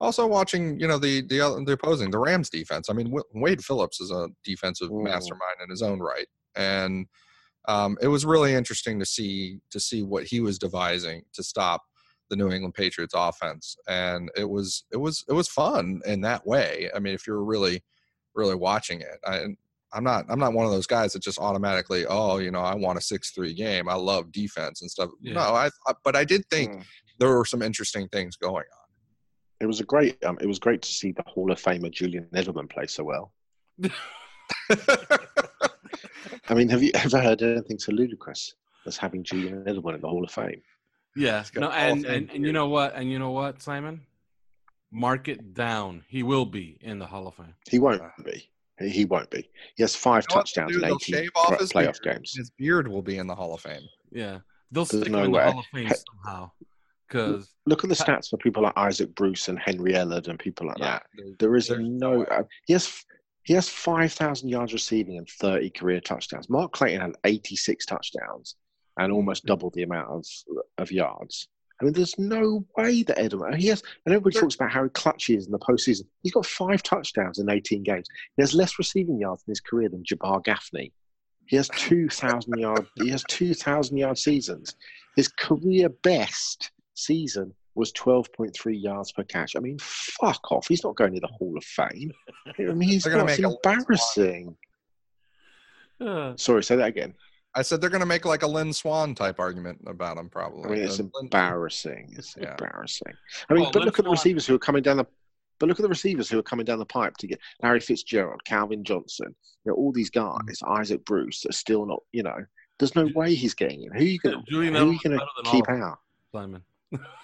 [0.00, 2.88] also watching you know the the the opposing the Rams defense.
[2.88, 5.02] I mean, Wade Phillips is a defensive Ooh.
[5.02, 7.06] mastermind in his own right, and
[7.68, 11.82] um, it was really interesting to see to see what he was devising to stop
[12.30, 16.46] the New England Patriots offense, and it was it was it was fun in that
[16.46, 16.90] way.
[16.94, 17.82] I mean, if you're really
[18.34, 19.46] really watching it, I,
[19.92, 22.74] I'm not I'm not one of those guys that just automatically oh you know I
[22.74, 23.88] want a six three game.
[23.88, 25.10] I love defense and stuff.
[25.20, 25.34] Yeah.
[25.34, 26.84] No, I, I, but I did think mm.
[27.18, 28.86] there were some interesting things going on.
[29.60, 32.28] It was a great um, it was great to see the Hall of Famer Julian
[32.34, 33.32] Edelman play so well.
[36.48, 38.54] I mean, have you ever heard anything so ludicrous
[38.86, 40.62] as having Julian Edelman in the Hall of Fame?
[41.16, 42.94] Yeah, no, and, and, and you know what?
[42.94, 44.02] And you know what, Simon?
[44.92, 46.04] Mark it down.
[46.08, 47.54] He will be in the Hall of Fame.
[47.70, 48.48] He won't be.
[48.78, 49.48] He he won't be.
[49.76, 50.76] He has five You know touchdowns do?
[50.78, 52.16] in They'll 18 shave off pl- his playoff beard.
[52.16, 52.34] games.
[52.36, 53.80] His beard will be in the Hall of Fame.
[54.12, 54.38] Yeah,
[54.70, 55.44] they'll There's stick no him in the way.
[55.50, 56.50] Hall of Fame He- somehow.
[57.08, 60.66] Because Look at the stats for people like Isaac Bruce and Henry Ellard and people
[60.66, 61.04] like that.
[61.38, 61.76] There is no.
[61.78, 62.26] no way.
[62.28, 63.04] Uh, he has
[63.46, 66.50] he has five thousand yards receiving and thirty career touchdowns.
[66.50, 68.56] Mark Clayton had eighty six touchdowns
[68.98, 69.16] and hmm.
[69.16, 70.26] almost double the amount of
[70.78, 71.48] of yards.
[71.80, 73.56] I mean, there's no way that Edelman.
[73.56, 76.06] He has, and everybody talks about how clutch he is in the postseason.
[76.22, 78.08] He's got five touchdowns in 18 games.
[78.36, 80.92] He has less receiving yards in his career than Jabbar Gaffney.
[81.44, 82.86] He has 2,000 yard.
[82.96, 84.74] He has 2,000 yard seasons.
[85.16, 89.54] His career best season was 12.3 yards per catch.
[89.56, 90.66] I mean, fuck off.
[90.68, 92.10] He's not going to the Hall of Fame.
[92.46, 94.56] I mean, he's They're gonna got, it's make a list on- embarrassing.
[96.00, 97.14] uh, Sorry, say that again.
[97.54, 100.64] I said they're going to make like a Lynn Swann type argument about him, probably.
[100.64, 102.14] I mean, it's Uh, embarrassing.
[102.18, 102.50] It's Yeah.
[102.50, 103.14] embarrassing.
[103.48, 105.06] I mean, Well, but let's look at the not- receivers who are coming down the.
[105.58, 108.44] But look at the receivers who are coming down the pipe to get Larry Fitzgerald,
[108.44, 109.34] Calvin Johnson,
[109.64, 112.02] you know, all these guys, Isaac Bruce, are still not.
[112.12, 112.44] You know,
[112.78, 113.92] there's no way he's getting in.
[113.92, 114.44] Who are you going?
[114.46, 115.82] Julian Who are you Edelman's going better to keep all of them.
[115.88, 115.98] out?
[116.32, 116.62] Simon.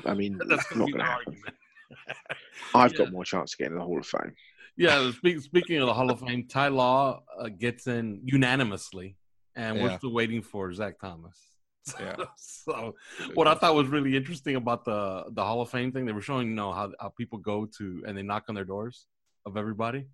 [0.06, 1.42] I mean, That's not gonna be going the to happen.
[2.74, 2.98] I've Yeah.
[2.98, 4.34] got more chance of getting in the Hall of Fame.
[4.76, 9.16] Yeah, speak, speaking of the Hall of Fame, Ty Law uh, gets in unanimously,
[9.54, 11.38] and we're still waiting for Zach Thomas.
[11.98, 12.14] Yeah.
[12.36, 12.94] so,
[13.34, 16.20] what I thought was really interesting about the the Hall of Fame thing, they were
[16.22, 19.06] showing, you know, how, how people go to and they knock on their doors
[19.44, 20.06] of everybody,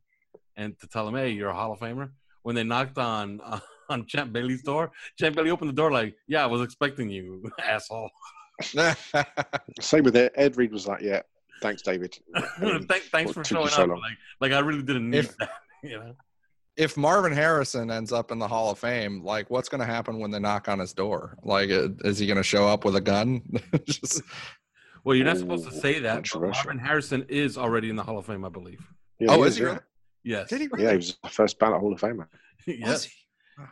[0.56, 2.10] and to tell them, hey, you're a Hall of Famer.
[2.42, 6.16] When they knocked on uh, on Champ Bailey's door, Champ Bailey opened the door like,
[6.26, 8.10] yeah, I was expecting you, asshole.
[9.80, 10.30] Same with Ed.
[10.34, 11.22] Ed Reed was like, "Yeah,
[11.62, 12.18] thanks, David."
[12.58, 13.88] Thank, thanks for what took showing so up.
[14.00, 15.50] Like, like I really didn't need If- that.
[15.84, 16.16] You know.
[16.76, 20.18] if Marvin Harrison ends up in the Hall of Fame, like what's going to happen
[20.18, 21.38] when they knock on his door?
[21.44, 23.42] Like, uh, is he going to show up with a gun?
[23.86, 24.22] Just,
[25.04, 26.28] Well, you're not supposed to say that.
[26.32, 26.40] But.
[26.50, 28.80] Marvin Harrison is already in the Hall of Fame, I believe.
[29.20, 29.62] Yeah, oh, he is he?
[29.62, 29.68] yeah.
[29.68, 29.80] really?
[30.24, 30.48] Yes.
[30.48, 30.68] Did he?
[30.78, 32.26] Yeah, he was the first ballot Hall of Famer.
[32.66, 33.04] Was yes.
[33.04, 33.12] he?
[33.56, 33.68] Wow.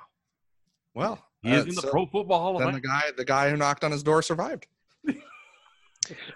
[0.94, 2.80] Well, He is uh, in the so Pro Football Hall of then Fame.
[2.82, 4.68] the guy, the guy who knocked on his door survived.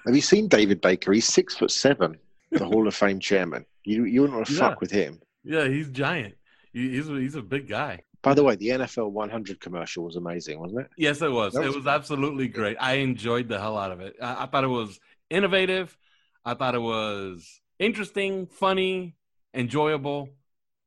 [0.06, 1.12] Have you seen David Baker?
[1.12, 2.18] He's six foot seven,
[2.50, 3.64] the Hall of Fame chairman.
[3.84, 4.58] You you wouldn't want to Yeah.
[4.58, 5.20] fuck with him.
[5.44, 6.34] Yeah, he's giant.
[6.72, 8.00] He, he's a, he's a big guy.
[8.22, 10.90] By the way, the NFL 100 commercial was amazing, wasn't it?
[10.98, 11.54] Yes, it was.
[11.54, 12.76] That It was was absolutely great.
[12.78, 14.16] I enjoyed the hell out of it.
[14.20, 15.96] I, I thought it was innovative.
[16.44, 19.14] I thought it was interesting, funny,
[19.54, 20.28] enjoyable.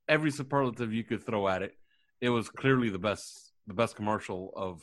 [0.07, 1.75] Every superlative you could throw at it.
[2.21, 4.81] It was clearly the best, the best commercial of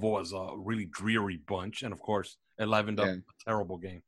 [0.00, 3.12] was a really dreary bunch, and of course, it livened up Yeah.
[3.14, 4.02] a terrible game.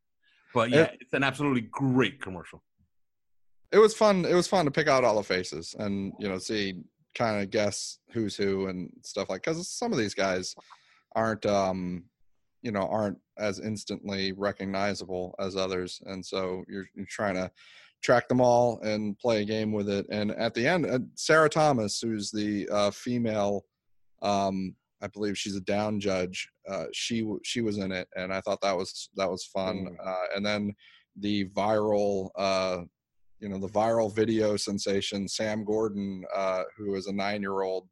[0.55, 2.63] But yeah, it's an absolutely great commercial.
[3.73, 4.25] It was fun.
[4.25, 6.83] It was fun to pick out all the faces and you know see
[7.15, 10.55] kind of guess who's who and stuff like because some of these guys
[11.15, 12.05] aren't um
[12.63, 17.51] you know aren't as instantly recognizable as others and so you're, you're trying to
[18.03, 21.49] track them all and play a game with it and at the end uh, sarah
[21.49, 23.65] thomas who's the uh, female
[24.21, 28.41] um i believe she's a down judge uh, she she was in it and i
[28.41, 30.07] thought that was that was fun Mm.
[30.07, 30.75] uh, and then
[31.19, 32.83] the viral uh
[33.41, 37.89] you know the viral video sensation sam gordon uh who is a nine year old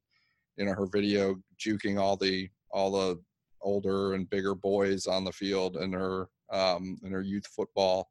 [0.56, 3.20] you know her video juking all the all the
[3.62, 8.08] older and bigger boys on the field in her um in her youth football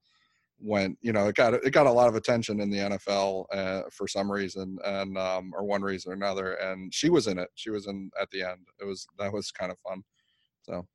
[0.63, 3.81] went you know it got it got a lot of attention in the NFL uh,
[3.91, 7.49] for some reason and um or one reason or another and she was in it
[7.55, 10.01] she was in at the end it was that was kind of fun
[10.63, 10.87] so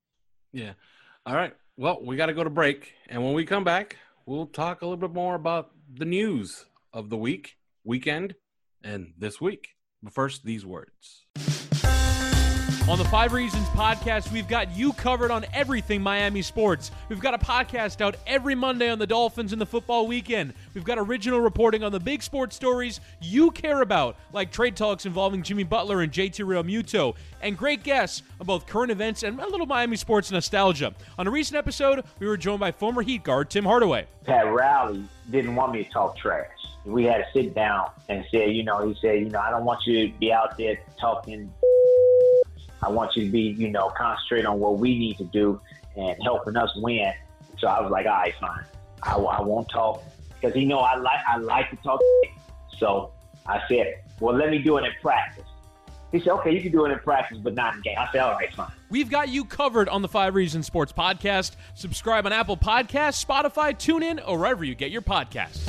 [0.52, 0.72] Yeah.
[1.26, 1.54] All right.
[1.76, 2.94] Well, we got to go to break.
[3.08, 7.10] And when we come back, we'll talk a little bit more about the news of
[7.10, 8.34] the week, weekend,
[8.82, 9.68] and this week.
[10.02, 11.26] But first, these words.
[12.88, 16.90] On the Five Reasons podcast, we've got you covered on everything Miami sports.
[17.10, 20.54] We've got a podcast out every Monday on the Dolphins and the football weekend.
[20.72, 25.04] We've got original reporting on the big sports stories you care about, like trade talks
[25.04, 29.46] involving Jimmy Butler and JT Realmuto, and great guests on both current events and a
[29.46, 30.94] little Miami sports nostalgia.
[31.18, 34.06] On a recent episode, we were joined by former Heat guard Tim Hardaway.
[34.24, 36.48] Pat Riley didn't want me to talk trash.
[36.86, 39.66] We had to sit down and say, you know, he said, you know, I don't
[39.66, 41.52] want you to be out there talking.
[42.82, 45.60] I want you to be, you know, concentrate on what we need to do
[45.96, 47.12] and helping us win.
[47.58, 48.64] So I was like, all right, fine.
[49.02, 50.02] I, I won't talk
[50.34, 52.00] because he know I like I like to talk.
[52.78, 53.12] So
[53.46, 55.44] I said, well, let me do it in practice.
[56.12, 57.96] He said, okay, you can do it in practice, but not in game.
[57.98, 58.70] I said, all right, fine.
[58.88, 61.56] We've got you covered on the Five Reasons Sports podcast.
[61.74, 65.68] Subscribe on Apple Podcasts, Spotify, TuneIn, or wherever you get your podcasts.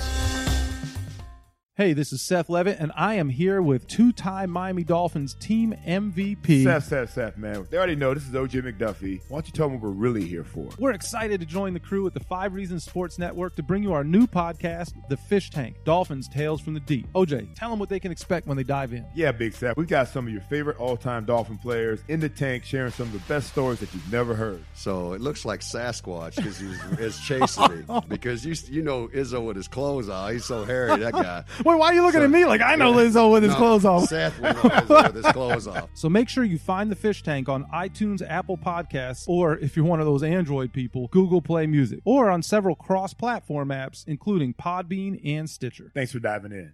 [1.80, 5.73] Hey, this is Seth Levitt, and I am here with two time Miami Dolphins team
[5.88, 6.65] MVP.
[6.65, 7.65] Seth, Seth, Seth, man.
[7.69, 9.21] They already know this is OJ McDuffie.
[9.30, 10.67] Why don't you tell them what we're really here for?
[10.77, 13.93] We're excited to join the crew at the Five Reasons Sports Network to bring you
[13.93, 17.07] our new podcast, The Fish Tank Dolphins Tales from the Deep.
[17.13, 19.05] OJ, tell them what they can expect when they dive in.
[19.15, 19.77] Yeah, Big Seth.
[19.77, 23.05] We've got some of your favorite all time Dolphin players in the tank sharing some
[23.05, 24.65] of the best stories that you've never heard.
[24.73, 28.01] So it looks like Sasquatch because he's, he's chasing me.
[28.09, 30.34] Because you, you know Izzo with his clothes on.
[30.34, 31.45] He's so hairy, that guy.
[31.70, 33.57] Wait, why are you looking so, at me like I know Lizzo with his no,
[33.57, 34.05] clothes off?
[34.05, 35.88] Seth with his clothes off.
[35.99, 39.86] So make sure you find the fish tank on iTunes, Apple Podcasts, or if you're
[39.86, 44.55] one of those Android people, Google Play Music, or on several cross platform apps, including
[44.55, 45.91] Podbean and Stitcher.
[45.93, 46.74] Thanks for diving in.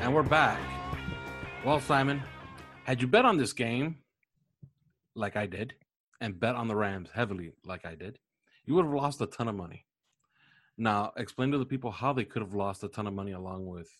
[0.00, 0.60] And we're back.
[1.64, 2.22] Well, Simon,
[2.88, 3.98] had you bet on this game
[5.14, 5.74] like I did
[6.22, 8.18] and bet on the Rams heavily like I did,
[8.64, 9.84] you would have lost a ton of money.
[10.78, 13.66] Now, explain to the people how they could have lost a ton of money along
[13.66, 13.90] with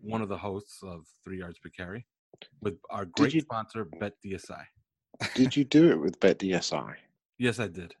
[0.00, 2.04] one of the hosts of Three Yards Per Carry
[2.60, 4.64] with our great you, sponsor, Bet DSI.
[5.36, 6.94] Did you do it with Bet DSI?
[7.38, 7.94] Yes, I did.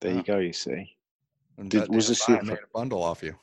[0.00, 0.18] There uh-huh.
[0.18, 0.38] you go.
[0.38, 0.92] You see.
[1.66, 3.34] Did, was this your made a bundle off you?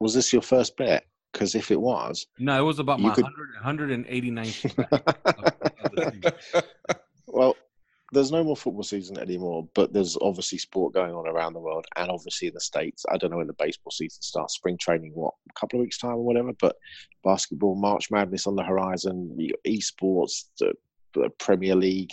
[0.00, 1.04] Was this your first bet?
[1.32, 3.24] Because if it was, no, it was about my could...
[3.24, 4.52] 100, 189.
[7.28, 7.56] well,
[8.12, 11.86] there's no more football season anymore, but there's obviously sport going on around the world
[11.96, 13.04] and obviously in the States.
[13.08, 15.98] I don't know when the baseball season starts, spring training, what, a couple of weeks'
[15.98, 16.76] time or whatever, but
[17.22, 20.72] basketball, March Madness on the horizon, esports, the,
[21.14, 22.12] the Premier League,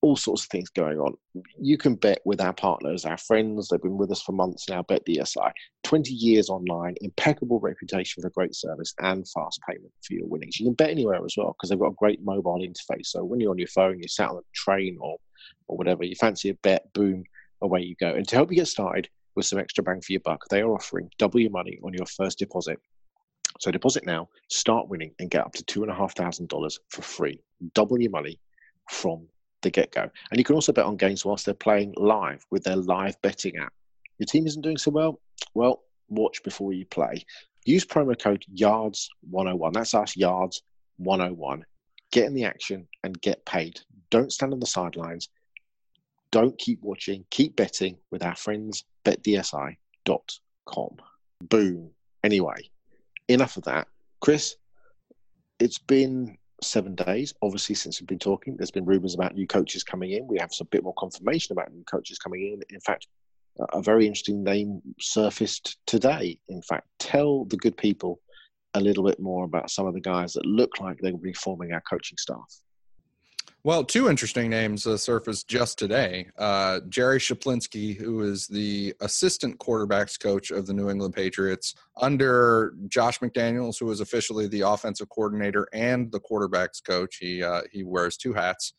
[0.00, 1.14] all sorts of things going on.
[1.60, 4.82] You can bet with our partners, our friends, they've been with us for months now,
[4.82, 5.50] Bet DSI.
[5.82, 10.60] 20 years online, impeccable reputation for great service and fast payment for your winnings.
[10.60, 13.06] You can bet anywhere as well because they've got a great mobile interface.
[13.06, 15.16] So when you're on your phone, you're sat on a train or,
[15.66, 17.24] or whatever, you fancy a bet, boom,
[17.60, 18.10] away you go.
[18.10, 20.72] And to help you get started with some extra bang for your buck, they are
[20.72, 22.78] offering double your money on your first deposit.
[23.60, 27.42] So deposit now, start winning, and get up to $2,500 for free.
[27.74, 28.38] Double your money
[28.88, 29.26] from
[29.62, 30.08] the get go.
[30.30, 33.56] And you can also bet on games whilst they're playing live with their live betting
[33.56, 33.72] app.
[34.18, 35.20] Your team isn't doing so well?
[35.54, 37.24] Well, watch before you play.
[37.64, 39.72] Use promo code YARDS101.
[39.72, 41.62] That's us, YARDS101.
[42.10, 43.80] Get in the action and get paid.
[44.10, 45.28] Don't stand on the sidelines.
[46.30, 47.24] Don't keep watching.
[47.30, 50.96] Keep betting with our friends, betdsi.com.
[51.42, 51.90] Boom.
[52.24, 52.70] Anyway,
[53.28, 53.86] enough of that.
[54.20, 54.56] Chris,
[55.60, 57.34] it's been seven days.
[57.42, 60.26] Obviously, since we've been talking, there's been rumours about new coaches coming in.
[60.26, 62.62] We have some bit more confirmation about new coaches coming in.
[62.74, 63.06] In fact,
[63.72, 66.38] a very interesting name surfaced today.
[66.48, 68.20] In fact, tell the good people
[68.74, 71.32] a little bit more about some of the guys that look like they will be
[71.32, 72.60] forming our coaching staff.
[73.68, 76.28] Well, two interesting names uh, surfaced just today.
[76.38, 82.74] Uh, Jerry Schuplinski, who is the assistant quarterbacks coach of the New England Patriots, under
[82.88, 87.18] Josh McDaniels, who is officially the offensive coordinator and the quarterbacks coach.
[87.20, 88.72] He uh, he wears two hats.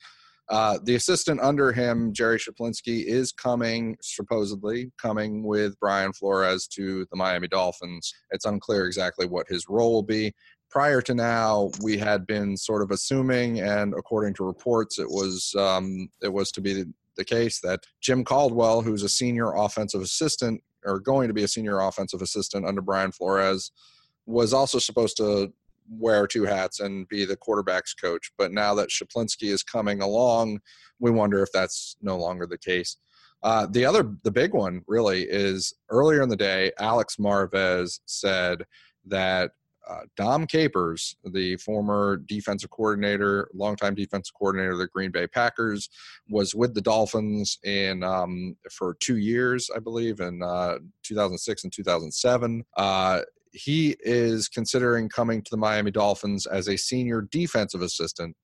[0.49, 7.05] Uh, the assistant under him, Jerry Schuplinski, is coming, supposedly coming with Brian Flores to
[7.11, 8.11] the Miami Dolphins.
[8.31, 10.33] It's unclear exactly what his role will be
[10.69, 15.53] prior to now, we had been sort of assuming, and according to reports, it was
[15.57, 16.93] um, it was to be the,
[17.25, 21.81] case that Jim Caldwell, who's a senior offensive assistant or going to be a senior
[21.81, 23.71] offensive assistant under Brian Flores,
[24.25, 25.51] was also supposed to
[25.89, 28.31] wear two hats and be the quarterback's coach.
[28.37, 30.61] But now that Schuplinski is coming along,
[30.99, 32.95] we wonder if that's no longer the case.
[33.43, 38.65] Uh, the other, the big one really is earlier in the day, Alex Marvez said
[39.05, 39.51] that
[39.89, 45.89] uh, Dom Capers, the former defensive coordinator, longtime defensive coordinator of the Green Bay Packers,
[46.29, 51.73] was with the Dolphins in um, for two years, I believe, in uh, 2006 and
[51.73, 52.63] 2007.
[52.77, 53.21] Uh,
[53.51, 58.35] he is considering coming to the Miami Dolphins as a senior defensive assistant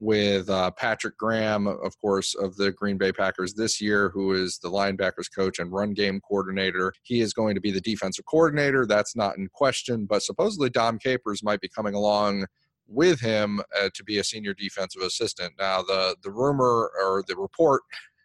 [0.00, 4.58] with uh, Patrick Graham, of course, of the Green Bay Packers this year, who is
[4.58, 6.92] the linebackers coach and run game coordinator.
[7.02, 8.86] He is going to be the defensive coordinator.
[8.86, 12.46] That's not in question, but supposedly Dom Capers might be coming along
[12.86, 15.54] with him uh, to be a senior defensive assistant.
[15.58, 17.82] Now, the the rumor or the report,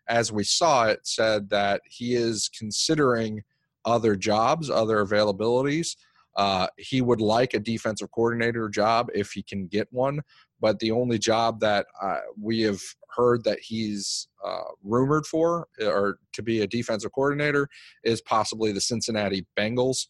[0.08, 3.42] as we saw it, said that he is considering
[3.84, 5.96] other jobs, other availabilities.
[6.36, 10.22] Uh, he would like a defensive coordinator job if he can get one,
[10.64, 12.80] but the only job that uh, we have
[13.14, 17.68] heard that he's uh, rumored for or to be a defensive coordinator
[18.06, 20.08] is possibly the Cincinnati Bengals.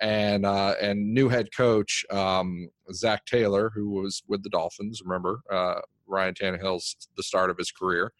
[0.00, 5.02] and uh, and new head coach um, Zac Taylor, who was with the Dolphins.
[5.04, 8.12] Remember, uh, Ryan Tannehill's the start of his career.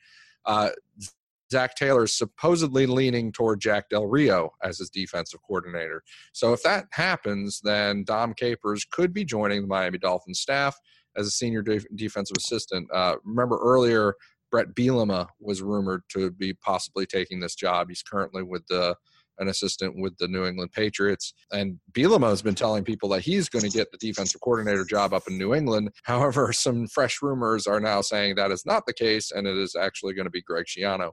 [0.44, 0.70] Uh,
[1.52, 6.02] Zac Taylor is supposedly leaning toward Jack Del Rio as his defensive coordinator.
[6.32, 10.76] So if that happens, then Dom Capers could be joining the Miami Dolphins staff
[11.16, 12.88] as a senior de- defensive assistant.
[12.92, 14.14] Uh, remember earlier,
[14.50, 17.88] Brett Bielema was rumored to be possibly taking this job.
[17.88, 18.96] He's currently with the
[19.38, 21.34] an assistant with the New England Patriots.
[21.52, 25.12] And Bielema has been telling people that he's going to get the defensive coordinator job
[25.12, 25.90] up in New England.
[26.04, 29.76] However, some fresh rumors are now saying that is not the case, and it is
[29.78, 31.12] actually going to be Greg Schiano.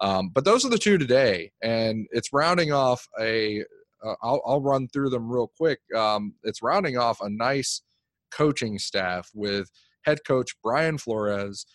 [0.00, 3.64] Um, but those are the two today, and it's rounding off a.
[4.02, 5.80] will uh, I'll run through them real quick.
[5.94, 7.82] Um, it's rounding off a nice
[8.30, 9.70] coaching staff with
[10.04, 11.66] head coach Brian Flores,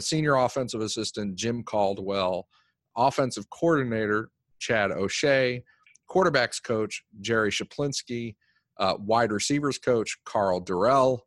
[0.00, 2.46] senior offensive assistant Jim Caldwell,
[2.96, 5.62] offensive coordinator Chad O'Shea,
[6.10, 8.36] quarterbacks coach Jerry Schuplinski,
[8.78, 11.20] uh, wide receivers coach Karl Dorrell,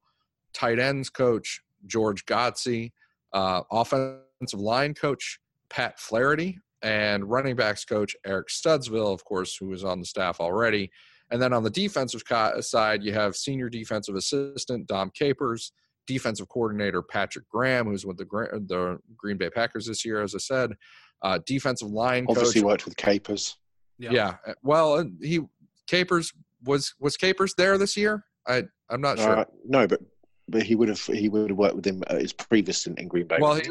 [0.53, 2.91] tight ends coach George Godsey,
[3.34, 5.39] uh, offensive line coach
[5.70, 10.39] Pat Flaherty, and running backs coach Eric Studesville, of course, who was on the staff
[10.39, 10.91] already.
[11.32, 12.24] And then on the defensive
[12.62, 15.72] side, you have senior defensive assistant Dom Capers,
[16.08, 18.26] defensive coordinator Patrick Graham, who's with the,
[18.68, 20.74] the Green Bay Packers this year, as I said,
[21.22, 22.68] uh, defensive line obviously coach.
[22.68, 23.58] worked with Capers.
[23.98, 24.12] Yeah.
[24.12, 24.36] yeah.
[24.48, 25.40] Uh, well, uh, he
[25.88, 26.32] Capers
[26.64, 28.24] was was Capers there this year.
[28.48, 29.40] I I'm not sure.
[29.40, 30.02] Uh, no, but
[30.48, 33.08] but he would have he would have worked with him at his previous stint in
[33.08, 33.38] Green Bay.
[33.40, 33.64] Well, he,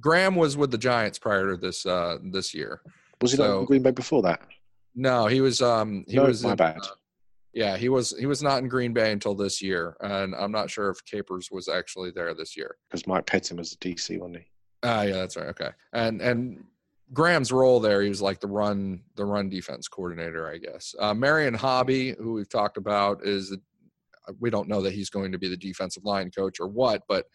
[0.00, 2.82] Graham was with the Giants prior to this uh this year.
[3.20, 4.42] Was he so, not in Green Bay before that?
[4.94, 5.62] No, he was.
[5.62, 6.42] Um, he no, was.
[6.42, 6.78] My in, bad.
[6.78, 6.86] Uh,
[7.52, 8.16] yeah, he was.
[8.18, 11.50] He was not in Green Bay until this year, and I'm not sure if Capers
[11.50, 12.76] was actually there this year.
[12.88, 14.44] Because Mike Pettine was the DC, wasn't he?
[14.82, 15.48] Ah, uh, yeah, that's right.
[15.48, 16.64] Okay, and and
[17.12, 20.94] Graham's role there, he was like the run the run defense coordinator, I guess.
[20.98, 23.56] Uh, Marion Hobby, who we've talked about, is
[24.38, 27.26] we don't know that he's going to be the defensive line coach or what, but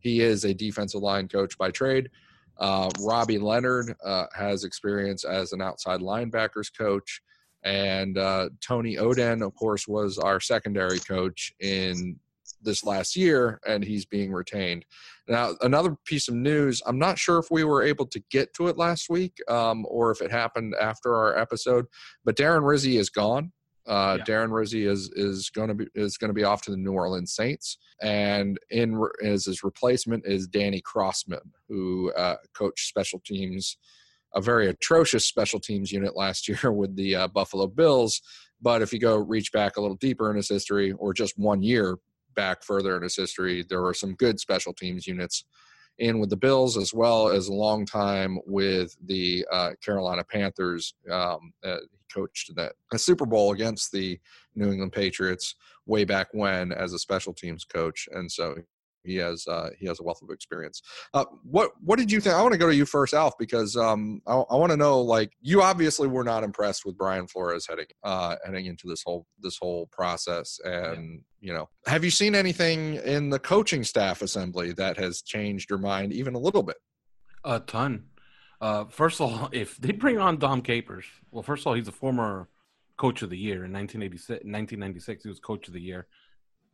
[0.00, 2.10] he is a defensive line coach by trade.
[2.58, 7.22] Uh, Robbie Leonard uh, has experience as an outside linebackers coach,
[7.62, 12.18] and uh, Tony Oden, of course, was our secondary coach in
[12.62, 14.84] this last year, and he's being retained.
[15.28, 18.68] Now, another piece of news I'm not sure if we were able to get to
[18.68, 21.86] it last week um, or if it happened after our episode,
[22.24, 23.52] but Darren Rizzi is gone.
[23.86, 24.24] Uh, yeah.
[24.24, 26.92] Darren Rizzi is is going to be is going to be off to the New
[26.92, 33.78] Orleans Saints, and in as his replacement is Danny Crossman, who uh, coached special teams,
[34.34, 38.20] a very atrocious special teams unit last year with the uh, Buffalo Bills.
[38.62, 41.62] But if you go reach back a little deeper in his history, or just one
[41.62, 41.96] year
[42.34, 45.44] back further in his history, there were some good special teams units
[45.98, 50.94] in with the Bills as well as a long time with the uh, Carolina Panthers.
[51.10, 54.18] Um, uh, he coached that a Super Bowl against the
[54.54, 55.54] New England Patriots
[55.86, 58.56] way back when as a special teams coach, and so
[59.04, 60.82] he has uh, he has a wealth of experience.
[61.14, 62.34] Uh, what what did you think?
[62.34, 65.00] I want to go to you first, Alf, because um, I, I want to know.
[65.00, 69.26] Like, you obviously were not impressed with Brian Flores heading uh, heading into this whole
[69.40, 71.46] this whole process, and yeah.
[71.48, 75.78] you know, have you seen anything in the coaching staff assembly that has changed your
[75.78, 76.76] mind even a little bit?
[77.44, 78.04] A ton.
[78.60, 81.88] Uh, first of all, if they bring on Dom Capers, well, first of all, he's
[81.88, 82.48] a former
[82.96, 84.28] coach of the year in 1986.
[84.44, 86.06] 1996, he was coach of the year.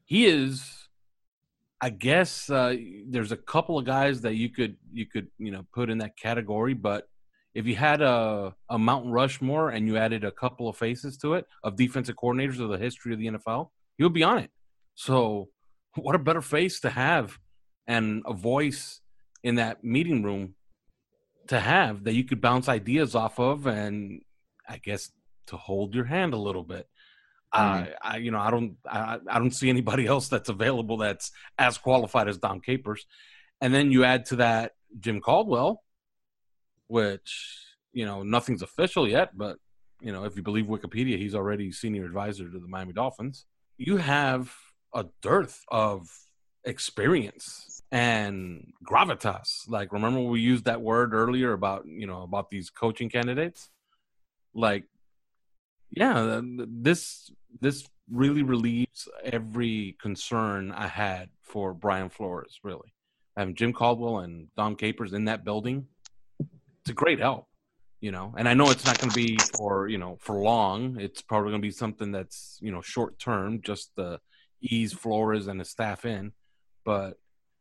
[0.04, 0.85] He is
[1.80, 2.74] I guess uh,
[3.06, 6.16] there's a couple of guys that you could you could you know put in that
[6.16, 7.08] category, but
[7.54, 11.34] if you had a a Mountain Rushmore and you added a couple of faces to
[11.34, 14.50] it of defensive coordinators of the history of the NFL, he would be on it.
[14.94, 15.48] So,
[15.94, 17.38] what a better face to have
[17.86, 19.00] and a voice
[19.42, 20.54] in that meeting room
[21.48, 24.20] to have that you could bounce ideas off of and
[24.68, 25.10] I guess
[25.46, 26.88] to hold your hand a little bit.
[27.54, 27.92] Mm-hmm.
[28.02, 31.78] I, you know, I don't, I, I don't see anybody else that's available that's as
[31.78, 33.06] qualified as Dom Capers.
[33.60, 35.82] And then you add to that Jim Caldwell,
[36.88, 39.58] which you know nothing's official yet, but
[40.00, 43.46] you know if you believe Wikipedia, he's already senior advisor to the Miami Dolphins.
[43.78, 44.54] You have
[44.94, 46.08] a dearth of
[46.64, 49.48] experience and gravitas.
[49.68, 53.70] Like remember we used that word earlier about you know about these coaching candidates.
[54.54, 54.84] Like
[55.96, 57.30] yeah, this
[57.60, 62.60] this really relieves every concern I had for Brian Flores.
[62.62, 62.92] Really,
[63.34, 65.86] having Jim Caldwell and Dom Capers in that building,
[66.38, 67.48] it's a great help.
[68.02, 71.00] You know, and I know it's not going to be for you know for long.
[71.00, 74.20] It's probably going to be something that's you know short term, just to
[74.60, 76.32] ease Flores and the staff in.
[76.84, 77.14] But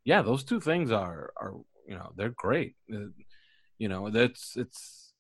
[0.04, 1.54] yeah, those two things are are
[1.88, 2.76] you know they're great.
[2.94, 3.08] Uh,
[3.78, 5.14] you know, that's it's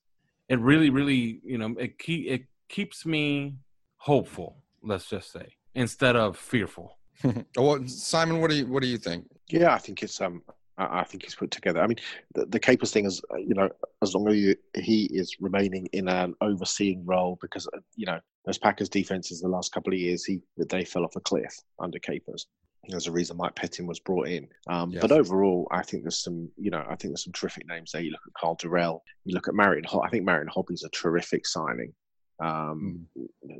[0.49, 3.55] it really really you know it key it keeps me
[3.97, 4.57] hopeful.
[4.83, 6.97] Let's just say instead of fearful.
[7.57, 9.25] well, Simon, what do you what do you think?
[9.49, 10.41] Yeah, I think it's um,
[10.77, 11.81] I I think he's put together.
[11.81, 11.97] I mean,
[12.33, 13.69] the, the Capers thing is, uh, you know,
[14.01, 18.19] as long as you, he is remaining in an overseeing role, because uh, you know
[18.45, 21.99] those Packers defenses the last couple of years, he they fell off a cliff under
[21.99, 22.47] Capers.
[22.87, 24.47] There's a reason Mike Pettin was brought in.
[24.69, 25.01] Um, Yes.
[25.01, 28.01] But overall, I think there's some, you know, I think there's some terrific names there.
[28.03, 29.85] You look at Karl Dorrell, you look at Marion.
[29.85, 31.91] Ho- I think Marion Hobby's a terrific signing.
[32.39, 33.07] Um,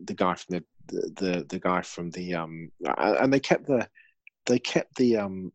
[0.05, 3.88] The guy from the, the the the guy from the um, and they kept the
[4.45, 5.51] they kept the um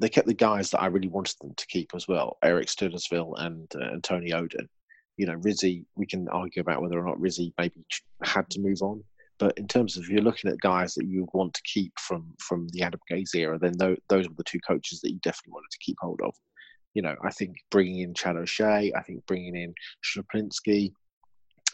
[0.00, 2.38] they kept the guys that I really wanted them to keep as well.
[2.42, 4.68] Eric Studesville and uh, and Tony Oden.
[5.16, 5.84] You know, Rizzi.
[5.96, 7.84] We can argue about whether or not Rizzi maybe
[8.22, 9.04] had to move on.
[9.38, 12.68] But in terms of you're looking at guys that you want to keep from from
[12.72, 15.70] the Adam Gase era, then tho- those were the two coaches that you definitely wanted
[15.72, 16.34] to keep hold of.
[16.94, 20.92] You know, I think bringing in Chad O'Shea, I think bringing in Schuplinski,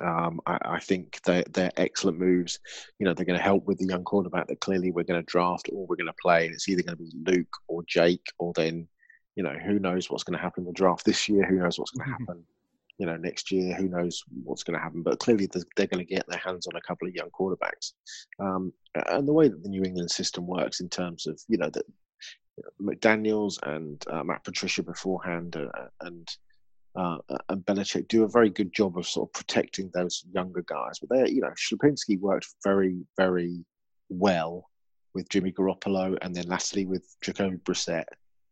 [0.00, 2.58] um, I, I think they're, they're excellent moves.
[2.98, 5.26] You know, they're going to help with the young quarterback that clearly we're going to
[5.30, 6.46] draft or we're going to play.
[6.46, 8.88] And it's either going to be Luke or Jake, or then,
[9.34, 11.44] you know, who knows what's going to happen in the draft this year?
[11.44, 12.44] Who knows what's going to happen,
[12.98, 13.74] you know, next year?
[13.74, 15.02] Who knows what's going to happen?
[15.02, 17.92] But clearly they're, they're going to get their hands on a couple of young quarterbacks.
[18.38, 21.70] Um, and the way that the New England system works in terms of, you know,
[21.70, 21.84] that
[22.80, 26.26] McDaniels and uh, Matt Patricia beforehand uh, and
[26.96, 27.18] uh,
[27.48, 30.98] and Belichick do a very good job of sort of protecting those younger guys.
[30.98, 33.64] But they, you know, Schuplinski worked very, very
[34.08, 34.70] well
[35.14, 38.04] with Jimmy Garoppolo, and then lastly with Jacoby Brissett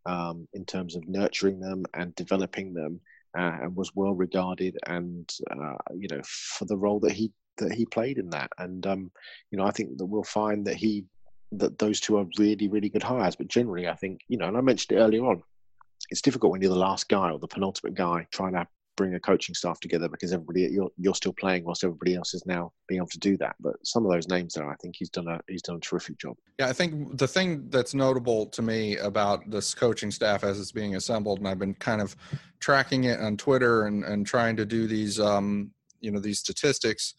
[0.06, 3.00] um, in terms of nurturing them and developing them,
[3.36, 7.72] uh, and was well regarded, and uh, you know, for the role that he that
[7.72, 8.50] he played in that.
[8.58, 9.10] And um,
[9.50, 11.04] you know, I think that we'll find that he
[11.52, 13.36] that those two are really, really good hires.
[13.36, 15.42] But generally, I think you know, and I mentioned it earlier on
[16.10, 19.20] it's difficult when you're the last guy or the penultimate guy trying to bring a
[19.20, 22.98] coaching staff together because everybody you're you're still playing whilst everybody else is now being
[22.98, 23.56] able to do that.
[23.60, 26.18] But some of those names there, I think he's done a he's done a terrific
[26.18, 26.36] job.
[26.58, 30.72] Yeah, I think the thing that's notable to me about this coaching staff as it's
[30.72, 32.16] being assembled, and I've been kind of
[32.60, 37.14] tracking it on Twitter and, and trying to do these, um, you know, these statistics,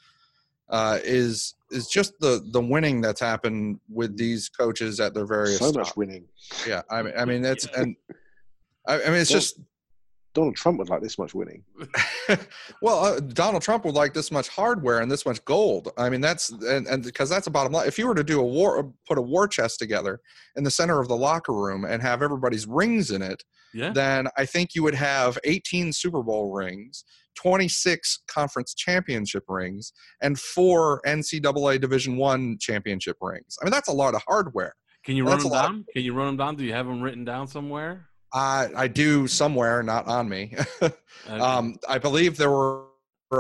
[0.69, 5.59] uh, is is just the the winning that's happened with these coaches at their various.
[5.59, 6.25] So much winning.
[6.67, 7.95] Yeah, I mean, I mean, it's and
[8.87, 9.59] I, I mean, it's Well, just
[10.33, 11.63] Donald Trump would like this much winning.
[12.81, 15.91] well, uh, Donald Trump would like this much hardware and this much gold.
[15.97, 17.87] I mean, that's and and because that's the bottom line.
[17.87, 20.19] If you were to do a war, put a war chest together
[20.57, 23.91] in the center of the locker room and have everybody's rings in it, Yeah.
[23.93, 27.05] then I think you would have 18 Super Bowl rings,
[27.35, 33.57] 26 conference championship rings, and four NCAA Division One championship rings.
[33.61, 34.73] I mean, that's a lot of hardware.
[35.05, 35.65] Can you run That's them a lot.
[35.67, 35.85] down?
[35.93, 36.55] Can you run them down?
[36.57, 38.07] Do you have them written down somewhere?
[38.35, 40.55] I I do somewhere, not on me.
[41.29, 42.83] um, I believe there were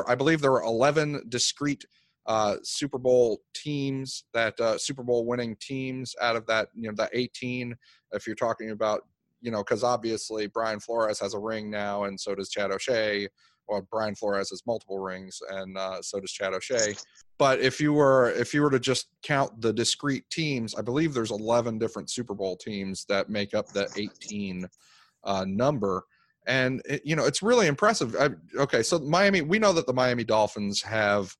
[0.07, 1.85] I believe there were 11 discrete
[2.25, 6.95] uh, Super Bowl teams that uh, Super Bowl winning teams out of that you know
[6.95, 7.75] that 18.
[8.13, 9.01] If you're talking about
[9.41, 13.27] you know because obviously Brian Flores has a ring now, and so does Chad O'Shea.
[13.67, 16.95] Well, Brian Flores has multiple rings, and uh, so does Chad O'Shea.
[17.37, 21.13] But if you were if you were to just count the discrete teams, I believe
[21.13, 24.67] there's 11 different Super Bowl teams that make up the 18
[25.23, 26.03] uh, number.
[26.47, 28.15] And it, you know it's really impressive.
[28.15, 31.35] I, okay, so Miami, we know that the Miami Dolphins have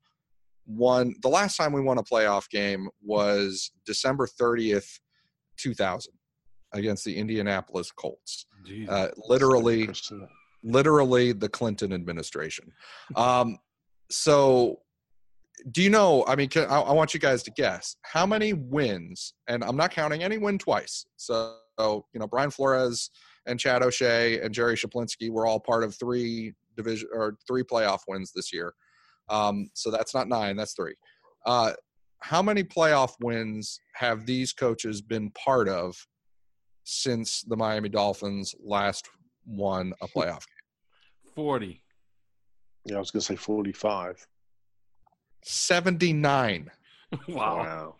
[0.66, 1.16] won.
[1.22, 5.00] The last time we won a playoff game was December 30th,
[5.58, 6.12] 2000,
[6.74, 8.48] against the Indianapolis Colts.
[8.90, 9.88] Uh, literally,
[10.66, 12.72] literally the Clinton administration.
[13.16, 13.58] Um,
[14.10, 14.80] so,
[15.72, 16.26] do you know?
[16.28, 19.78] I mean, can, I, I want you guys to guess how many wins, and I'm
[19.78, 21.06] not counting any win twice.
[21.16, 23.10] So, you know, Brian Flores
[23.46, 28.00] and Chad O'Shea and Jerry Schuplinski were all part of three division or three playoff
[28.08, 28.74] wins this year.
[29.30, 30.96] Um, so that's not nine, that's three.
[31.46, 31.74] Uh,
[32.20, 35.96] how many playoff wins have these coaches been part of
[36.84, 39.08] since the Miami Dolphins last
[39.46, 40.44] won a playoff?
[41.36, 41.82] 40.
[42.86, 44.28] Yeah, I was going to say 45.
[45.44, 46.72] 79.
[47.30, 47.96] Wow.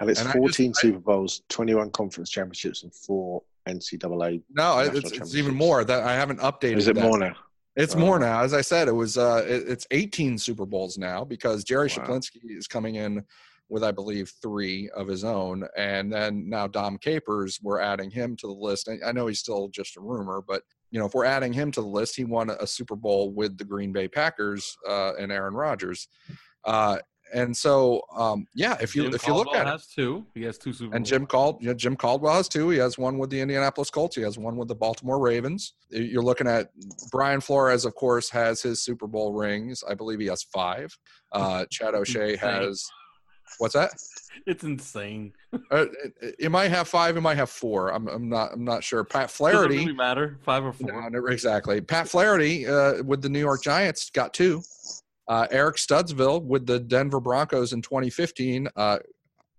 [0.00, 4.42] And it's And 14 just- Super Bowls, 21 conference championships, and four NCAA.
[4.50, 5.84] No, it's, it's even more.
[5.84, 6.76] That I haven't updated.
[6.78, 7.02] Is it that.
[7.02, 7.34] more now?
[7.76, 7.98] It's Oh.
[7.98, 8.40] more now.
[8.42, 12.04] As I said, it was uh, it, it's 18 Super Bowls now because Jerry Wow.
[12.04, 13.24] Schuplinski is coming in
[13.68, 18.36] with I believe three of his own, and then now Dom Capers, we're adding him
[18.36, 18.88] to the list.
[18.88, 21.70] I, I know he's still just a rumor, but you know if we're adding him
[21.72, 25.30] to the list, he won a Super Bowl with the Green Bay Packers uh, and
[25.30, 26.08] Aaron Rodgers,
[26.64, 26.98] uh,
[27.32, 29.86] and so um, yeah, if you Jim if you look Caldwell at it, he has
[29.86, 30.26] two.
[30.34, 31.10] He has two Super and Bowls.
[31.10, 32.70] Jim Cald, know, Jim Caldwell has two.
[32.70, 34.16] He has one with the Indianapolis Colts.
[34.16, 35.74] He has one with the Baltimore Ravens.
[35.90, 36.70] You're looking at
[37.10, 39.82] Brian Flores, of course, has his Super Bowl rings.
[39.88, 40.96] I believe he has five.
[41.32, 42.86] Uh, Chad O'Shea has
[43.58, 43.90] What's that?
[44.46, 45.32] It's insane.
[45.52, 45.86] Uh,
[46.20, 47.16] it, it might have five.
[47.16, 47.92] It might have four.
[47.92, 48.52] I'm, I'm not.
[48.52, 49.04] I'm not sure.
[49.04, 49.78] Pat Doesn't Flaherty.
[49.78, 50.38] really matter.
[50.42, 50.92] Five or four.
[50.92, 51.80] No, never exactly.
[51.80, 54.62] Pat Flaherty uh, with the New York Giants got two.
[55.28, 58.68] Uh, Eric Studesville with the Denver Broncos in 2015.
[58.74, 58.98] Uh,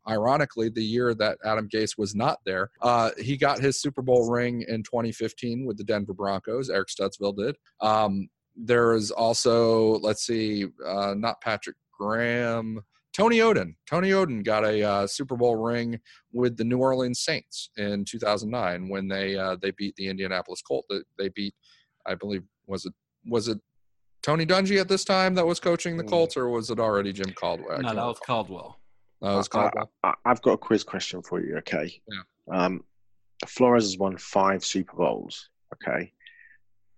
[0.10, 4.30] ironically, the year that Adam Gase was not there, uh, he got his Super Bowl
[4.30, 6.70] ring in 2015 with the Denver Broncos.
[6.70, 7.56] Eric Studesville did.
[7.80, 12.82] Um, there is also, let's see, uh, not Patrick Graham.
[13.14, 13.76] Tony Oden.
[13.89, 15.99] Tony Oden got a uh, Super Bowl ring
[16.32, 20.88] with the New Orleans Saints in 2009 when they uh, they beat the Indianapolis Colts.
[20.89, 21.53] They, they beat,
[22.05, 22.93] I believe, was it
[23.26, 23.59] was it
[24.24, 27.34] Tony Dungy at this time that was coaching the Colts, or was it already Jim
[27.34, 27.74] Caldwell?
[27.74, 28.43] I No, can't that was recall.
[28.43, 28.80] Caldwell.
[29.22, 29.91] That was I, Caldwell.
[30.03, 31.57] I, I've got a quiz question for you.
[31.57, 32.01] Okay.
[32.07, 32.55] Yeah.
[32.66, 32.84] Um,
[33.47, 35.49] Flores has won five Super Bowls.
[35.74, 36.14] Okay.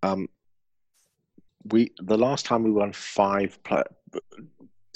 [0.04, 0.28] Um,
[1.72, 3.84] we the last time we won five play,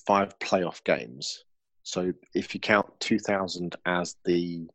[0.08, 1.44] five playoff games.
[1.84, 4.66] So if you count 2000 as the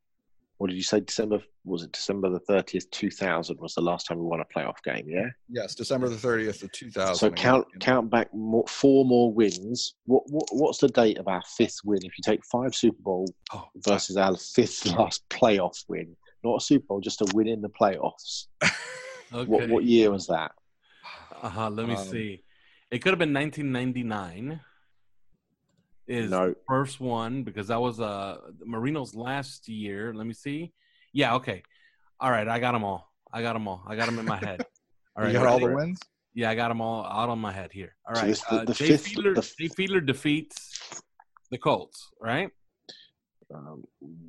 [0.59, 1.01] what did you say?
[1.01, 2.89] December was it December the 30th?
[2.93, 5.05] 2000 was the last time we won a playoff game.
[5.09, 5.27] Yeah.
[5.49, 7.17] Yes, December the 30th of 2000.
[7.17, 9.95] So count count back more, four more wins.
[10.07, 11.99] What, what what's the date of our fifth win?
[12.05, 16.65] If you take five Super Bowl Oh, versus our fifth last playoff win, not a
[16.65, 18.47] Super Bowl, just a win in the playoffs.
[19.35, 19.47] Okay.
[19.51, 20.53] What what year was that?
[21.41, 21.71] Uh huh.
[21.71, 22.45] Let me Um, see.
[22.91, 24.61] It could have been 1999.
[26.13, 26.51] Is No.
[26.51, 30.13] the first one because that was uh Marino's last year.
[30.15, 30.73] Let me see.
[31.13, 31.35] Yeah.
[31.37, 31.63] Okay.
[32.21, 32.47] All right.
[32.47, 33.11] I got them all.
[33.33, 33.83] I got them all.
[33.87, 34.65] I got them in my head.
[35.17, 35.33] All right.
[35.33, 36.01] you got all the wins.
[36.35, 37.95] Yeah, I got them all out on my head here.
[38.09, 38.67] All right, So right.
[38.67, 41.03] this- the- uh, Jay fifth- Fiedler, the- Jay Fiedler defeats
[41.51, 42.09] the Colts.
[42.19, 42.49] Right.
[43.55, 43.85] Um,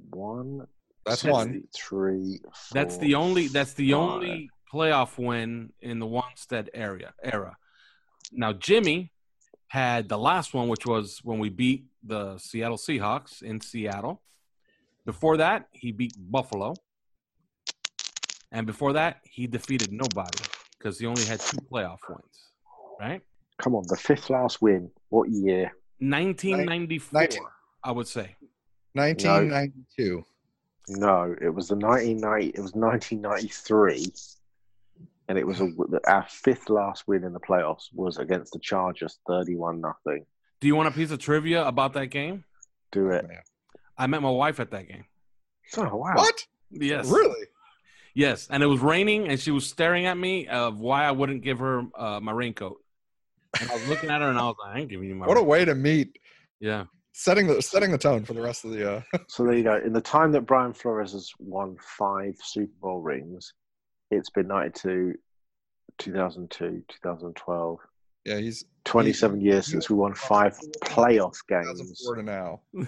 [0.09, 0.67] one.
[1.05, 1.63] That's two, one.
[1.73, 2.41] Three.
[2.73, 3.47] That's the only.
[3.47, 3.99] That's the five.
[4.01, 7.55] only playoff win in the Wannstedt area era.
[8.33, 9.12] Now Jimmy
[9.73, 14.21] had the last one, which was when we beat the Seattle Seahawks in Seattle.
[15.03, 16.75] Before that, he beat Buffalo,
[18.51, 20.43] and before that, he defeated nobody
[20.77, 22.51] because he only had two playoff wins.
[22.99, 23.23] Right,
[23.57, 24.91] Come on, the fifth last win.
[25.09, 25.73] What year?
[25.97, 27.39] 1994, 19
[27.83, 28.35] I would say.
[28.93, 30.23] 1992.
[30.89, 32.49] No, it was the 1990.
[32.49, 34.13] It was 1993,
[35.33, 35.69] and it was a,
[36.05, 40.27] our fifth last win in the playoffs was against the Chargers, 31 nothing.
[40.61, 42.43] Do you want a piece of trivia about that game?
[42.91, 43.25] Do it.
[43.97, 45.05] I met my wife at that game.
[45.75, 46.13] Oh wow!
[46.13, 46.45] What?
[46.69, 47.09] Yes.
[47.09, 47.47] Really?
[48.13, 51.41] Yes, and it was raining, and she was staring at me of why I wouldn't
[51.41, 52.77] give her uh, my raincoat.
[53.59, 55.25] And I was looking at her, and I was like, "I ain't giving you my."
[55.25, 56.19] What a way to meet.
[56.59, 56.83] Yeah.
[57.13, 58.97] Setting the setting the tone for the rest of the.
[58.97, 59.77] Uh, So there you go.
[59.83, 63.51] In the time that Brian Flores has won five Super Bowl rings,
[64.15, 65.15] it's been 92,
[65.99, 67.79] 2002, 2012,
[68.25, 71.79] yeah, he's 27 years since we won five playoff games.
[71.79, 72.61] 2004 to now.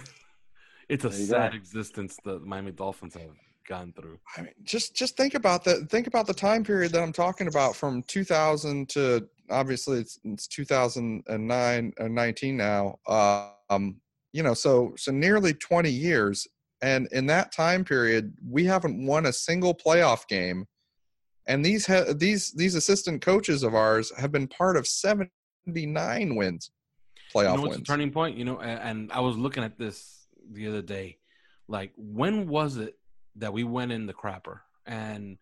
[0.88, 1.56] It's a sad go.
[1.56, 3.34] existence that Miami Dolphins have
[3.68, 4.20] gone through.
[4.36, 5.90] I mean, just just think about that.
[5.90, 10.46] Think about the time period that I'm talking about from 2000 to obviously it's, it's
[10.46, 13.00] 2009 and 19 now.
[13.04, 13.96] Uh, um,
[14.32, 16.46] you know, so so nearly 20 years,
[16.82, 20.66] and in that time period, we haven't won a single playoff game.
[21.46, 26.70] And these ha- these these assistant coaches of ours have been part of 79 wins,
[27.34, 27.86] playoff you know wins.
[27.86, 28.36] turning point?
[28.36, 31.18] You know, and I was looking at this the other day.
[31.68, 32.98] Like, when was it
[33.36, 34.60] that we went in the crapper?
[34.86, 35.38] And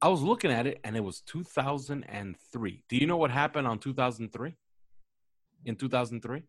[0.00, 2.84] I was looking at it, and it was 2003.
[2.88, 4.54] Do you know what happened on 2003?
[5.64, 6.42] In 2003?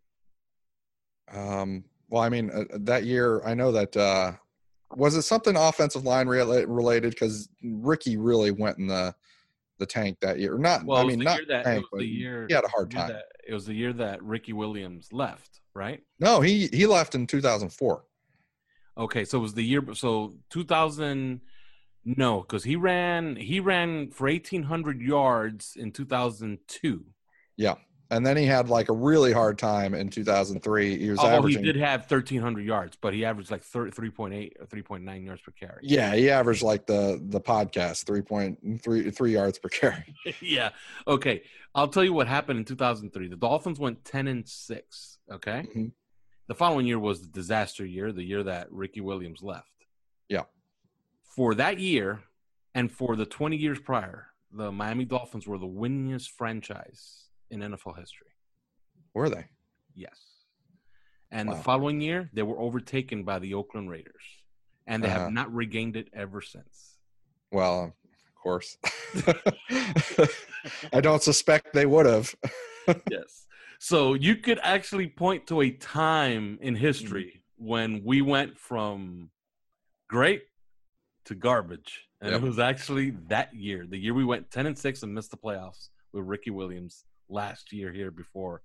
[1.32, 4.34] Um, well, I mean, uh, that year, I know that uh,
[4.96, 9.14] was it something offensive line rela- related because Ricky really went in the
[9.78, 10.58] the tank that year.
[10.58, 13.08] Not, Well, I mean, not that tank, but the year he had a hard time.
[13.08, 16.04] that- it was the year that Ricky Williams left, right?
[16.20, 18.04] No, he he left in 2004.
[18.98, 19.82] Okay, so it was the year.
[19.94, 21.42] So 2000.
[22.06, 27.06] No, because he ran he ran for 1,800 yards in 2002.
[27.58, 27.76] Yeah,
[28.12, 30.98] and then he had like a really hard time in 2003.
[30.98, 31.64] He was Although averaging.
[31.64, 35.80] he did have 1,300 yards, but he averaged like 3.8 or 3.9 yards per carry.
[35.84, 40.16] yeah, he averaged like the the podcast three point three three yards per carry.
[40.42, 40.70] yeah.
[41.08, 41.44] Okay.
[41.76, 43.28] I'll tell you what happened in 2003.
[43.28, 45.18] The Dolphins went 10 and 6.
[45.32, 45.68] Okay.
[45.76, 45.92] Mhm.
[46.48, 49.70] The following year was the disaster year, the year that Ricky Williams left.
[50.28, 50.46] Yeah.
[51.36, 52.22] For that year
[52.74, 57.98] and for the 20 years prior, the Miami Dolphins were the winningest franchise in NFL
[58.00, 58.28] history.
[59.14, 59.46] Were they?
[59.96, 60.20] Yes.
[61.32, 61.56] And Wow.
[61.56, 64.24] the following year, they were overtaken by the Oakland Raiders.
[64.88, 65.20] And they Uh-huh.
[65.26, 66.98] have not regained it ever since.
[67.52, 67.96] Well,
[68.26, 68.78] of course.
[70.94, 72.34] I don't suspect they would have.
[73.10, 73.46] yes.
[73.80, 79.30] So you could actually point to a time in history when we went from
[80.08, 80.44] great
[81.26, 82.08] to garbage.
[82.22, 82.42] And Yep.
[82.42, 85.38] it was actually that year, the year we went 10 and 6 and missed the
[85.38, 88.62] playoffs with Ricky Williams last year here before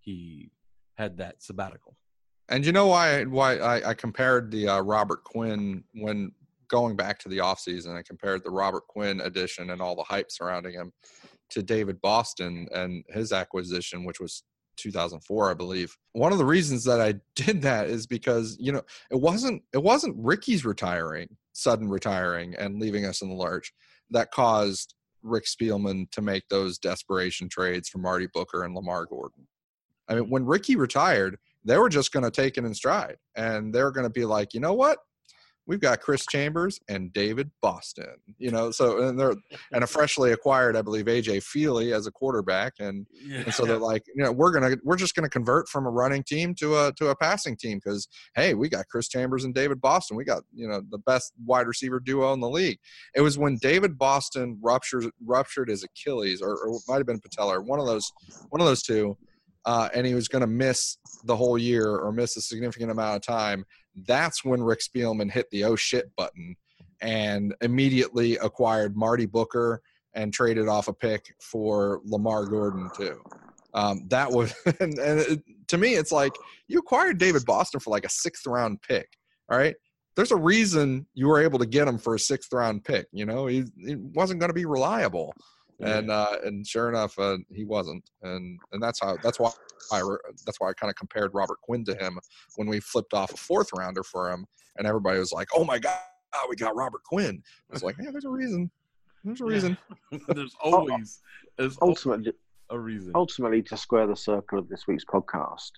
[0.00, 0.50] he
[0.96, 1.96] had that sabbatical.
[2.48, 6.32] And you know why why I, I compared the uh, Robert Quinn when
[6.68, 10.30] going back to the offseason, I compared the Robert Quinn edition and all the hype
[10.30, 10.92] surrounding him
[11.50, 14.42] to David Boston and his acquisition, which was
[14.76, 15.96] 2004, I believe.
[16.12, 19.82] One of the reasons that I did that is because you know it wasn't it
[19.82, 23.72] wasn't Ricky's retiring, sudden retiring, and leaving us in the lurch
[24.10, 29.46] that caused Rick Spielman to make those desperation trades for Marty Booker and Lamar Gordon.
[30.08, 33.74] I mean, when Ricky retired, they were just going to take it in stride, and
[33.74, 34.98] they were going to be like, you know what?
[35.66, 38.70] We've got Chris Chambers and David Boston, you know.
[38.70, 39.34] So and they're
[39.72, 43.78] and a freshly acquired, I believe, AJ Feeley as a quarterback, and and so they're
[43.78, 46.92] like, you know, we're gonna we're just gonna convert from a running team to a
[46.98, 50.42] to a passing team because hey, we got Chris Chambers and David Boston, we got
[50.54, 52.78] you know the best wide receiver duo in the league.
[53.14, 57.20] It was when David Boston ruptured ruptured his Achilles, or, or it might have been
[57.20, 58.12] patella, or one of those
[58.50, 59.16] one of those two,
[59.66, 63.16] uh, and he was going to miss the whole year or miss a significant amount
[63.16, 63.64] of time.
[64.06, 66.56] That's when Rick Spielman hit the oh shit button
[67.00, 69.82] and immediately acquired Marty Booker
[70.14, 73.20] and traded off a pick for Lamar Gordon too.
[73.74, 76.32] Um, that was, and, and it, to me, it's like
[76.68, 79.08] you acquired David Boston for like a sixth round pick.
[79.50, 79.76] All right.
[80.16, 83.06] There's a reason you were able to get him for a sixth round pick.
[83.12, 85.34] You know, he, he wasn't going to be reliable.
[85.80, 89.50] And uh, and sure enough, uh, he wasn't, and and that's how that's why
[89.92, 90.00] I
[90.46, 92.18] that's why I kind of compared Robert Quinn to him
[92.56, 94.46] when we flipped off a fourth rounder for him,
[94.78, 95.98] and everybody was like, "Oh my god,
[96.48, 98.70] we got Robert Quinn." I was like, "Yeah, there's a reason.
[99.22, 99.76] There's a reason."
[100.28, 101.20] There's always,
[101.58, 102.32] there's ultimately
[102.70, 103.12] a reason.
[103.14, 105.72] Ultimately, to square the circle of this week's podcast,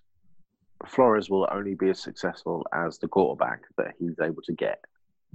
[0.87, 4.85] Flores will only be as successful as the quarterback that he's able to get.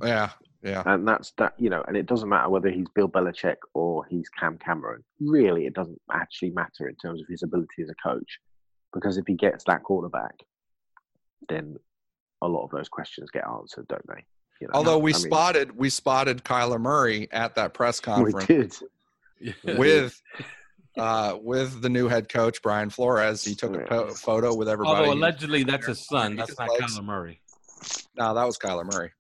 [0.02, 0.30] Yeah,
[0.64, 0.84] yeah.
[0.86, 4.30] And that's that, you know, and it doesn't matter whether he's Bill Belichick or he's
[4.30, 5.04] Cam Cameron.
[5.20, 8.40] Really, it doesn't actually matter in terms of his ability as a coach.
[8.94, 10.36] Because if he gets that quarterback,
[11.50, 11.76] then
[12.42, 14.24] a lot of those questions get answered, don't they?
[14.62, 18.32] You know, Although we I mean, spotted we spotted Kyler Murray at that press we
[18.32, 18.84] conference
[19.42, 19.78] did.
[19.78, 20.22] with
[20.98, 23.44] uh, with the new head coach Brian Flores.
[23.44, 25.00] He took a po- photo with everybody.
[25.00, 26.36] Although allegedly that's his son.
[26.36, 26.98] That's not legs.
[26.98, 27.42] Kyler Murray.
[28.18, 29.12] No, that was Kyler Murray.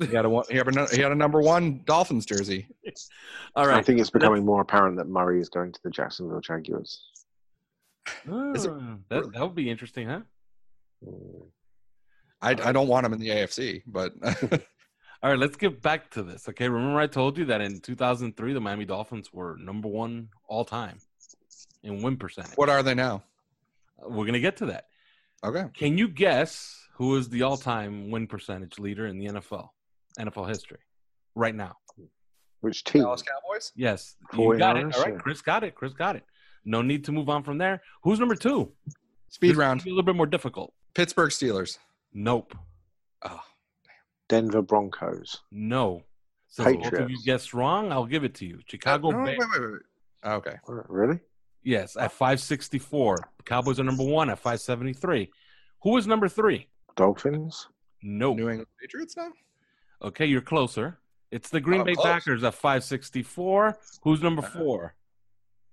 [0.00, 2.68] He had a one- he had a, he had a number one Dolphins jersey.
[3.56, 3.78] All right.
[3.78, 7.02] I think it's becoming more apparent that Murray is going to the Jacksonville Jaguars.
[8.28, 8.52] Oh,
[9.08, 10.20] that, that would be interesting, huh?
[11.04, 11.42] Hmm.
[12.42, 14.14] I, I don't want him in the AFC, but
[15.22, 16.48] All right, let's get back to this.
[16.48, 20.64] Okay, remember I told you that in 2003 the Miami Dolphins were number one all
[20.64, 20.98] time
[21.82, 22.56] in win percentage.
[22.56, 23.22] what are they now?
[24.02, 24.86] Uh, we're gonna get to that.
[25.44, 25.64] Okay.
[25.74, 29.70] Can you guess who is the all-time win percentage leader in the NFL,
[30.18, 30.78] NFL history,
[31.34, 31.76] right now?
[32.60, 33.02] Which team?
[33.02, 33.72] Dallas Cowboys.
[33.74, 34.94] Yes, you got it.
[34.94, 35.18] All right.
[35.18, 35.74] Chris got it.
[35.74, 36.24] Chris got it.
[36.64, 37.80] No need to move on from there.
[38.02, 38.72] Who's number two?
[39.28, 39.80] Speed This round.
[39.80, 40.74] is A little bit more difficult.
[40.94, 41.78] Pittsburgh Steelers.
[42.12, 42.54] Nope.
[43.22, 43.40] Oh,
[44.28, 45.40] Denver Broncos.
[45.50, 46.02] No.
[46.48, 47.22] So both of you Patriots.
[47.24, 47.92] guessed wrong.
[47.92, 48.58] I'll give it to you.
[48.66, 49.38] Chicago no, Bears.
[49.38, 50.30] wait, wait, wait.
[50.32, 50.56] Okay.
[50.66, 51.20] Really?
[51.62, 53.16] Yes, at 564.
[53.44, 55.30] Cowboys are number one at 573.
[55.82, 56.66] Who is number three?
[56.96, 57.68] Dolphins.
[58.02, 58.36] Nope.
[58.36, 59.28] New England Patriots now.
[60.02, 60.98] Okay, you're closer.
[61.30, 62.06] It's the Green Bay close.
[62.06, 63.78] Packers at 564.
[64.02, 64.58] Who's number Uh-huh.
[64.58, 64.94] four?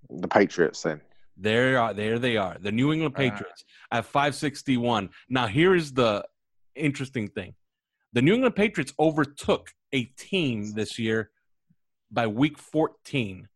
[0.09, 1.01] The Patriots then.
[1.35, 2.57] There are there they are.
[2.59, 3.29] The New England Uh-huh.
[3.31, 5.09] Patriots at 561.
[5.29, 6.25] Now here is the
[6.75, 7.55] interesting thing.
[8.13, 11.31] The New England Patriots overtook a team this year
[12.11, 13.47] by week 14.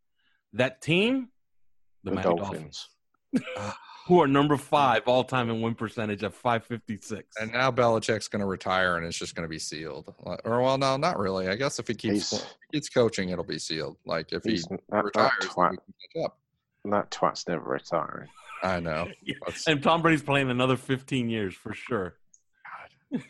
[0.53, 1.30] That team,
[2.03, 2.89] the, The Miami Dolphins.
[3.34, 3.76] Dolphins,
[4.12, 7.38] who are number five all time in win percentage at 556.
[7.39, 10.14] And now Belichick's going to retire, and it's just going to be sealed.
[10.20, 11.47] Or well, no, not really.
[11.47, 13.97] I guess if he keeps He's- if he keeps coaching, it'll be sealed.
[14.05, 16.38] Like if he He's, that, that, retires, twat, we can catch up.
[16.86, 18.28] that twat's never retiring.
[18.64, 19.07] I know.
[19.45, 22.16] That's- and Tom Brady's playing another 15 years for sure.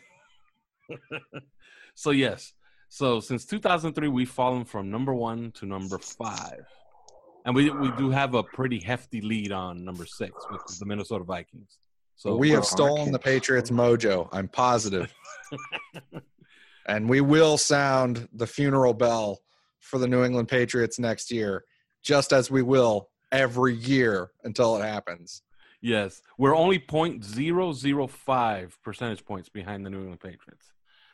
[1.96, 2.54] so yes,
[2.90, 6.66] so since 2003, we've fallen from number one to number five,
[7.46, 10.86] and we we do have a pretty hefty lead on number six, which is the
[10.86, 11.78] Minnesota Vikings.
[12.16, 14.30] So we have stolen the Patriots' mojo.
[14.32, 15.14] I'm positive.
[15.50, 16.24] positive,
[16.88, 19.40] and we will sound the funeral bell
[19.80, 21.64] for the New England Patriots next year,
[22.04, 25.42] just as we will every year until it happens.
[25.82, 30.72] Yes, we're only 0.005 percentage points behind the New England Patriots.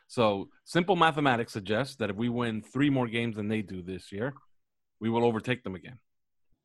[0.08, 4.12] So simple mathematics suggests that if we win three more games than they do this
[4.12, 4.34] year,
[5.00, 5.98] we will overtake them again.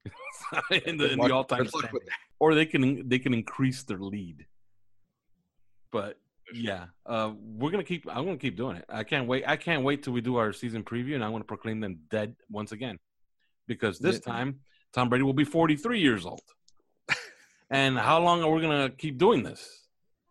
[0.86, 2.02] in the, in the all-time good standing.
[2.40, 4.46] or they can they can increase their lead.
[5.92, 6.20] But
[6.54, 8.06] yeah, uh, we're gonna keep.
[8.10, 8.86] I'm gonna keep doing it.
[8.90, 9.44] I can't wait.
[9.48, 12.36] I can't wait till we do our season preview, and I'm gonna proclaim them dead
[12.50, 13.00] once again,
[13.68, 14.34] because this Yeah.
[14.34, 14.60] time
[14.92, 16.42] Tom Brady will be 43 years old.
[17.70, 19.80] and how long are we gonna keep doing this?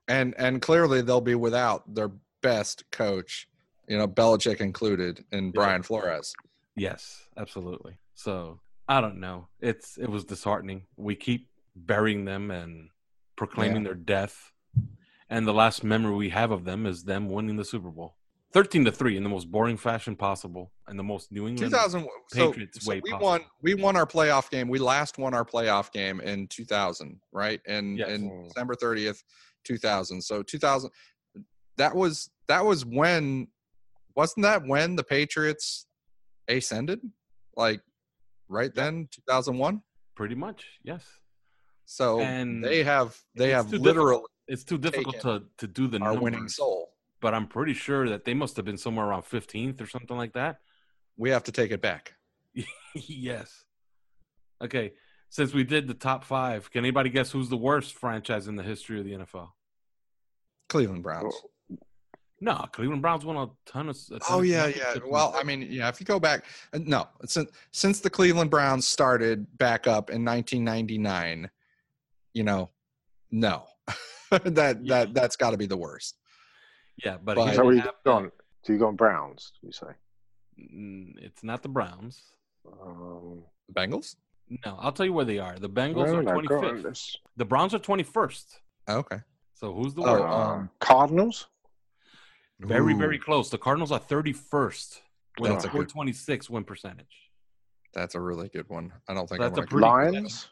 [0.08, 2.10] and and clearly they'll be without their
[2.42, 3.48] best coach,
[3.86, 6.34] you know, Belichick included, and Brian Flores.
[6.74, 7.96] Yes, absolutely.
[8.14, 9.48] So I don't know.
[9.60, 10.86] It's it was disheartening.
[10.96, 12.88] We keep burying them and
[13.36, 13.88] proclaiming Yeah.
[13.88, 14.52] their death,
[15.30, 18.16] and the last memory we have of them is them winning the Super Bowl,
[18.52, 22.06] thirteen to three, in the most boring fashion possible, and the most New England 2000
[22.32, 23.26] Patriots so way we possible.
[23.28, 27.60] won we won our playoff game we last won our playoff game in 2000 right
[27.66, 28.08] in Yes.
[28.10, 28.44] in mm.
[28.48, 29.22] december 30th
[29.64, 30.90] 2000 so 2000
[31.78, 33.46] that was that was when
[34.16, 35.86] wasn't that when the patriots
[36.48, 37.00] ascended
[37.56, 37.80] like
[38.52, 39.82] right then 2001
[40.14, 41.02] Pretty much, yes.
[41.86, 45.98] so And they have they have literally difficult- It's too difficult to to do the
[46.00, 46.90] our winning soul
[47.20, 50.32] but I'm pretty sure that they must have been somewhere around 15th or something like
[50.34, 50.54] that.
[51.16, 52.14] we have to take it back
[52.94, 53.64] yes.
[54.60, 54.92] Okay.
[55.30, 58.62] Since we did the top five, can anybody guess who's the worst franchise in the
[58.62, 59.48] history of the NFL?
[60.68, 61.34] cleveland browns
[62.42, 63.96] No, Cleveland Browns won a ton of.
[64.10, 64.96] a ton Oh of yeah, yeah.
[65.06, 65.88] Well, I mean, yeah.
[65.88, 70.24] If you go back, uh, no, since since the Cleveland Browns started back up in
[70.24, 71.48] 1999,
[72.34, 72.68] you know,
[73.30, 73.66] no,
[74.30, 76.16] that that that's got to be the worst.
[77.04, 78.32] yeah, but, but- here Is that we you have gone?
[78.64, 79.52] So you gone Browns?
[79.62, 79.86] You say?
[80.60, 82.22] mm, it's not the Browns.
[82.66, 84.16] Um, the Bengals.
[84.66, 85.56] No, I'll tell you where they are.
[85.60, 87.16] The Bengals are no, go on, 25th.
[87.36, 88.44] The Browns are 21st.
[88.88, 89.18] Okay.
[89.54, 90.24] So who's the Oh, worst?
[90.24, 91.46] um, uh, Cardinals.
[92.66, 93.50] Very, Ooh, very close.
[93.50, 95.00] The Cardinals are 31st
[95.40, 97.30] with That's a a good- 426 win percentage.
[97.94, 98.92] That's a really good one.
[99.08, 100.48] I don't think That's I'm a gonna pretty- Lions.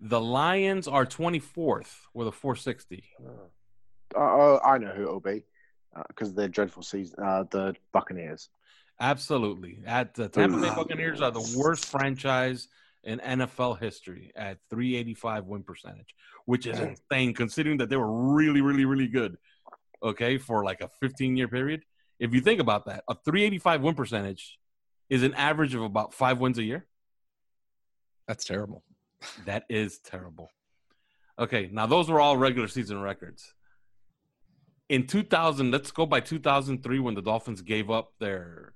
[0.00, 3.04] The Lions are 24th with a 460.
[3.24, 3.30] Uh,
[4.18, 5.44] oh, I know who it'll be
[6.08, 7.22] because of their dreadful season.
[7.22, 8.48] Uh, the Buccaneers.
[9.00, 9.80] Absolutely.
[9.86, 12.68] At the Tampa Bay Buccaneers are the worst franchise
[13.04, 16.14] in NFL history at 385 win percentage,
[16.44, 19.38] which is insane considering that they were really, really, really good.
[20.02, 21.82] Okay, for like a 15 year period.
[22.18, 24.58] If you think about that, a 385 win percentage
[25.08, 26.86] is an average of about five wins a year.
[28.26, 28.84] That's terrible.
[29.44, 30.50] That is terrible.
[31.38, 33.52] Okay, now those were all regular season records.
[34.88, 38.72] In 2000, let's go by 2003 when the Dolphins gave up their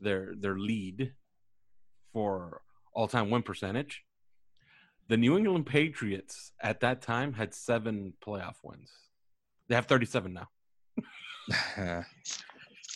[0.00, 1.12] their their lead
[2.12, 2.62] for
[2.92, 4.04] all-time win percentage.
[5.08, 8.92] The New England Patriots at that time had 7 playoff wins.
[9.68, 10.48] They have 37 now.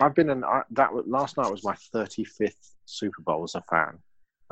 [0.01, 0.93] I've been in I, that.
[0.93, 3.99] was- Last night was my thirty-fifth Super Bowl as a fan.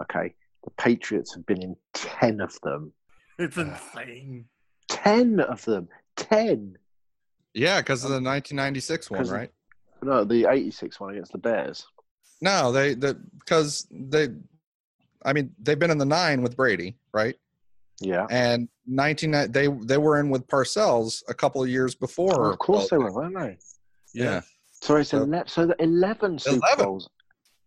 [0.01, 0.35] Okay,
[0.65, 2.93] the Patriots have been in ten of them.
[3.39, 4.47] It's insane.
[4.89, 5.89] Ten of them.
[6.17, 6.77] Ten.
[7.55, 9.51] yeah, because of the um, 1996 one, right?
[10.03, 11.87] No, the eighty-six one against the Bears.
[12.41, 14.29] No, they the because they,
[15.25, 17.37] I mean, they've been in the nine with Brady, right?
[18.01, 18.27] Yeah.
[18.31, 22.51] And 19 they they were in with Parcells a couple of years before.
[22.51, 23.59] of course they were, weren't they?
[24.15, 24.41] Yeah.
[24.71, 26.85] So it's So- ele- so the eleven Super 11.
[26.85, 27.09] Bowls.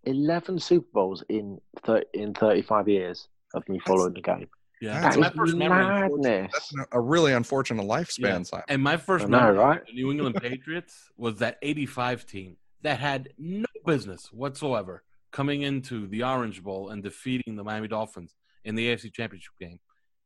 [0.04, 4.48] Eleven Super Bowls in thir- in thirty-five years of me following the game.
[4.82, 5.84] Yeah, That's my is first memory.
[5.86, 6.52] madness.
[6.52, 8.44] That's a really unfortunate lifespan, Yeah.
[8.44, 8.66] Simon.
[8.68, 9.82] And my first I know, memory right?
[9.82, 15.62] of the New England Patriots was that 85 team that had no business whatsoever coming
[15.64, 18.36] into the Orange Bowl and defeating the Miami Dolphins
[18.66, 19.80] in the AFC Championship game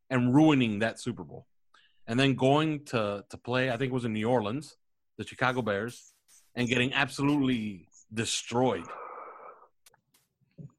[0.09, 1.45] and ruining that Super Bowl.
[2.07, 4.75] And then going to, to play, I think it was in New Orleans,
[5.19, 6.13] the Chicago Bears,
[6.55, 8.85] and getting absolutely destroyed.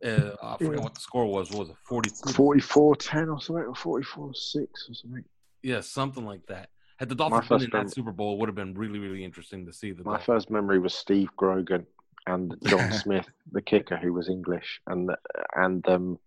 [0.05, 0.78] Uh, I forget Yeah.
[0.82, 1.51] what the score was.
[1.51, 2.11] What was it 40?
[2.32, 5.24] 44-10 or something, or 44-6 or something.
[5.62, 6.70] Yeah, something like that.
[6.99, 9.66] Had the Dolphins been in that Super Bowl, it would have been really, really interesting
[9.66, 10.26] to see the My Dolphins.
[10.26, 11.86] first memory was Steve Grogan
[12.26, 15.11] and John Smith, the kicker, who was English, and
[15.55, 16.18] and them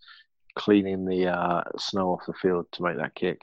[0.56, 3.42] cleaning the uh, snow off the field to make that kick.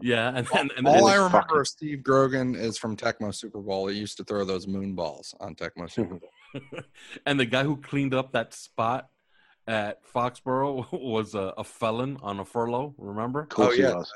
[0.00, 3.34] Yeah, and then and, All and- I remember fucking- of Steve Grogan is from Tecmo
[3.34, 3.86] Super Bowl.
[3.86, 6.30] He used to throw those moon balls on Tecmo Super Bowl.
[7.26, 9.08] and the guy who cleaned up that spot
[9.66, 12.94] at Foxborough was a, a felon on a furlough.
[12.98, 13.42] Remember?
[13.42, 13.88] Of course Oh, yeah.
[13.90, 14.12] he was.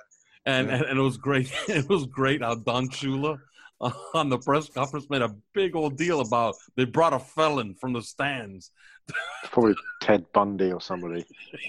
[0.47, 0.75] And, Yeah.
[0.77, 1.51] and and it was great.
[1.69, 3.37] It was great how Don Shula uh,
[4.15, 7.93] on the press conference made a big old deal about they brought a felon from
[7.93, 8.73] the stands.
[9.51, 11.25] Probably Ted Bundy or somebody.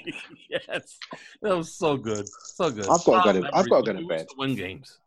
[0.50, 1.00] yes,
[1.42, 2.88] that was so good, so good.
[2.88, 4.28] I've got to go to- I've got to go to We used bed.
[4.38, 5.00] Win games.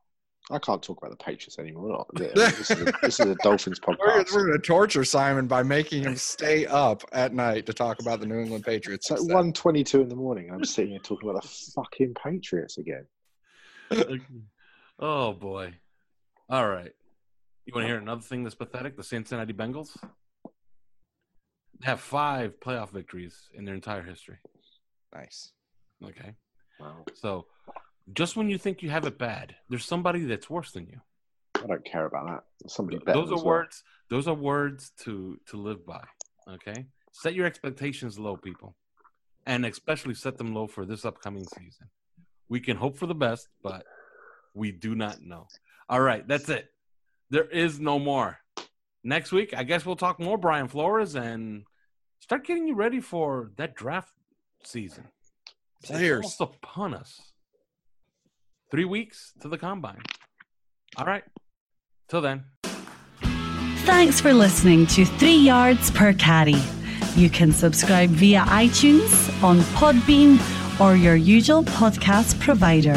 [0.50, 1.88] I can't talk about the Patriots anymore.
[1.88, 4.34] Not, this, is a, this is a Dolphins We're, podcast.
[4.34, 8.20] we're going to torture Simon by making him stay up at night to talk about
[8.20, 9.10] the New England Patriots.
[9.10, 10.50] It's like one twenty-two in the morning.
[10.52, 13.06] I'm sitting here talking about the fucking Patriots again.
[14.98, 15.72] oh boy.
[16.48, 16.92] All right.
[17.64, 18.96] You want to hear another thing that's pathetic?
[18.96, 19.96] The Cincinnati Bengals
[21.80, 24.36] They have five playoff victories in their entire history.
[25.14, 25.52] Nice.
[26.04, 26.34] Okay.
[26.78, 27.04] Wow.
[27.14, 27.46] So
[28.12, 31.00] just when you think you have it bad, there's somebody that's worse than you.
[31.56, 32.44] I don't care about that.
[32.60, 33.18] There's somebody better.
[33.18, 33.44] Those are well.
[33.44, 33.82] words.
[34.10, 36.04] Those are words to to live by.
[36.48, 36.86] Okay.
[37.12, 38.76] Set your expectations low, people,
[39.46, 41.88] and especially set them low for this upcoming season.
[42.48, 43.86] We can hope for the best, but
[44.52, 45.46] we do not know.
[45.88, 46.68] All right, that's it.
[47.30, 48.38] There is no more.
[49.02, 51.64] Next week, I guess we'll talk more Brian Flores and
[52.20, 54.12] start getting you ready for that draft
[54.62, 55.08] season.
[55.80, 56.16] It's Players.
[56.24, 57.20] almost upon us.
[58.70, 60.02] Three weeks to the combine.
[60.96, 61.24] All right.
[62.08, 62.44] Till then.
[63.84, 66.56] Thanks for listening to Three Yards Per Carry.
[67.14, 70.40] You can subscribe via iTunes, on Podbean,
[70.80, 72.96] or your usual podcast provider.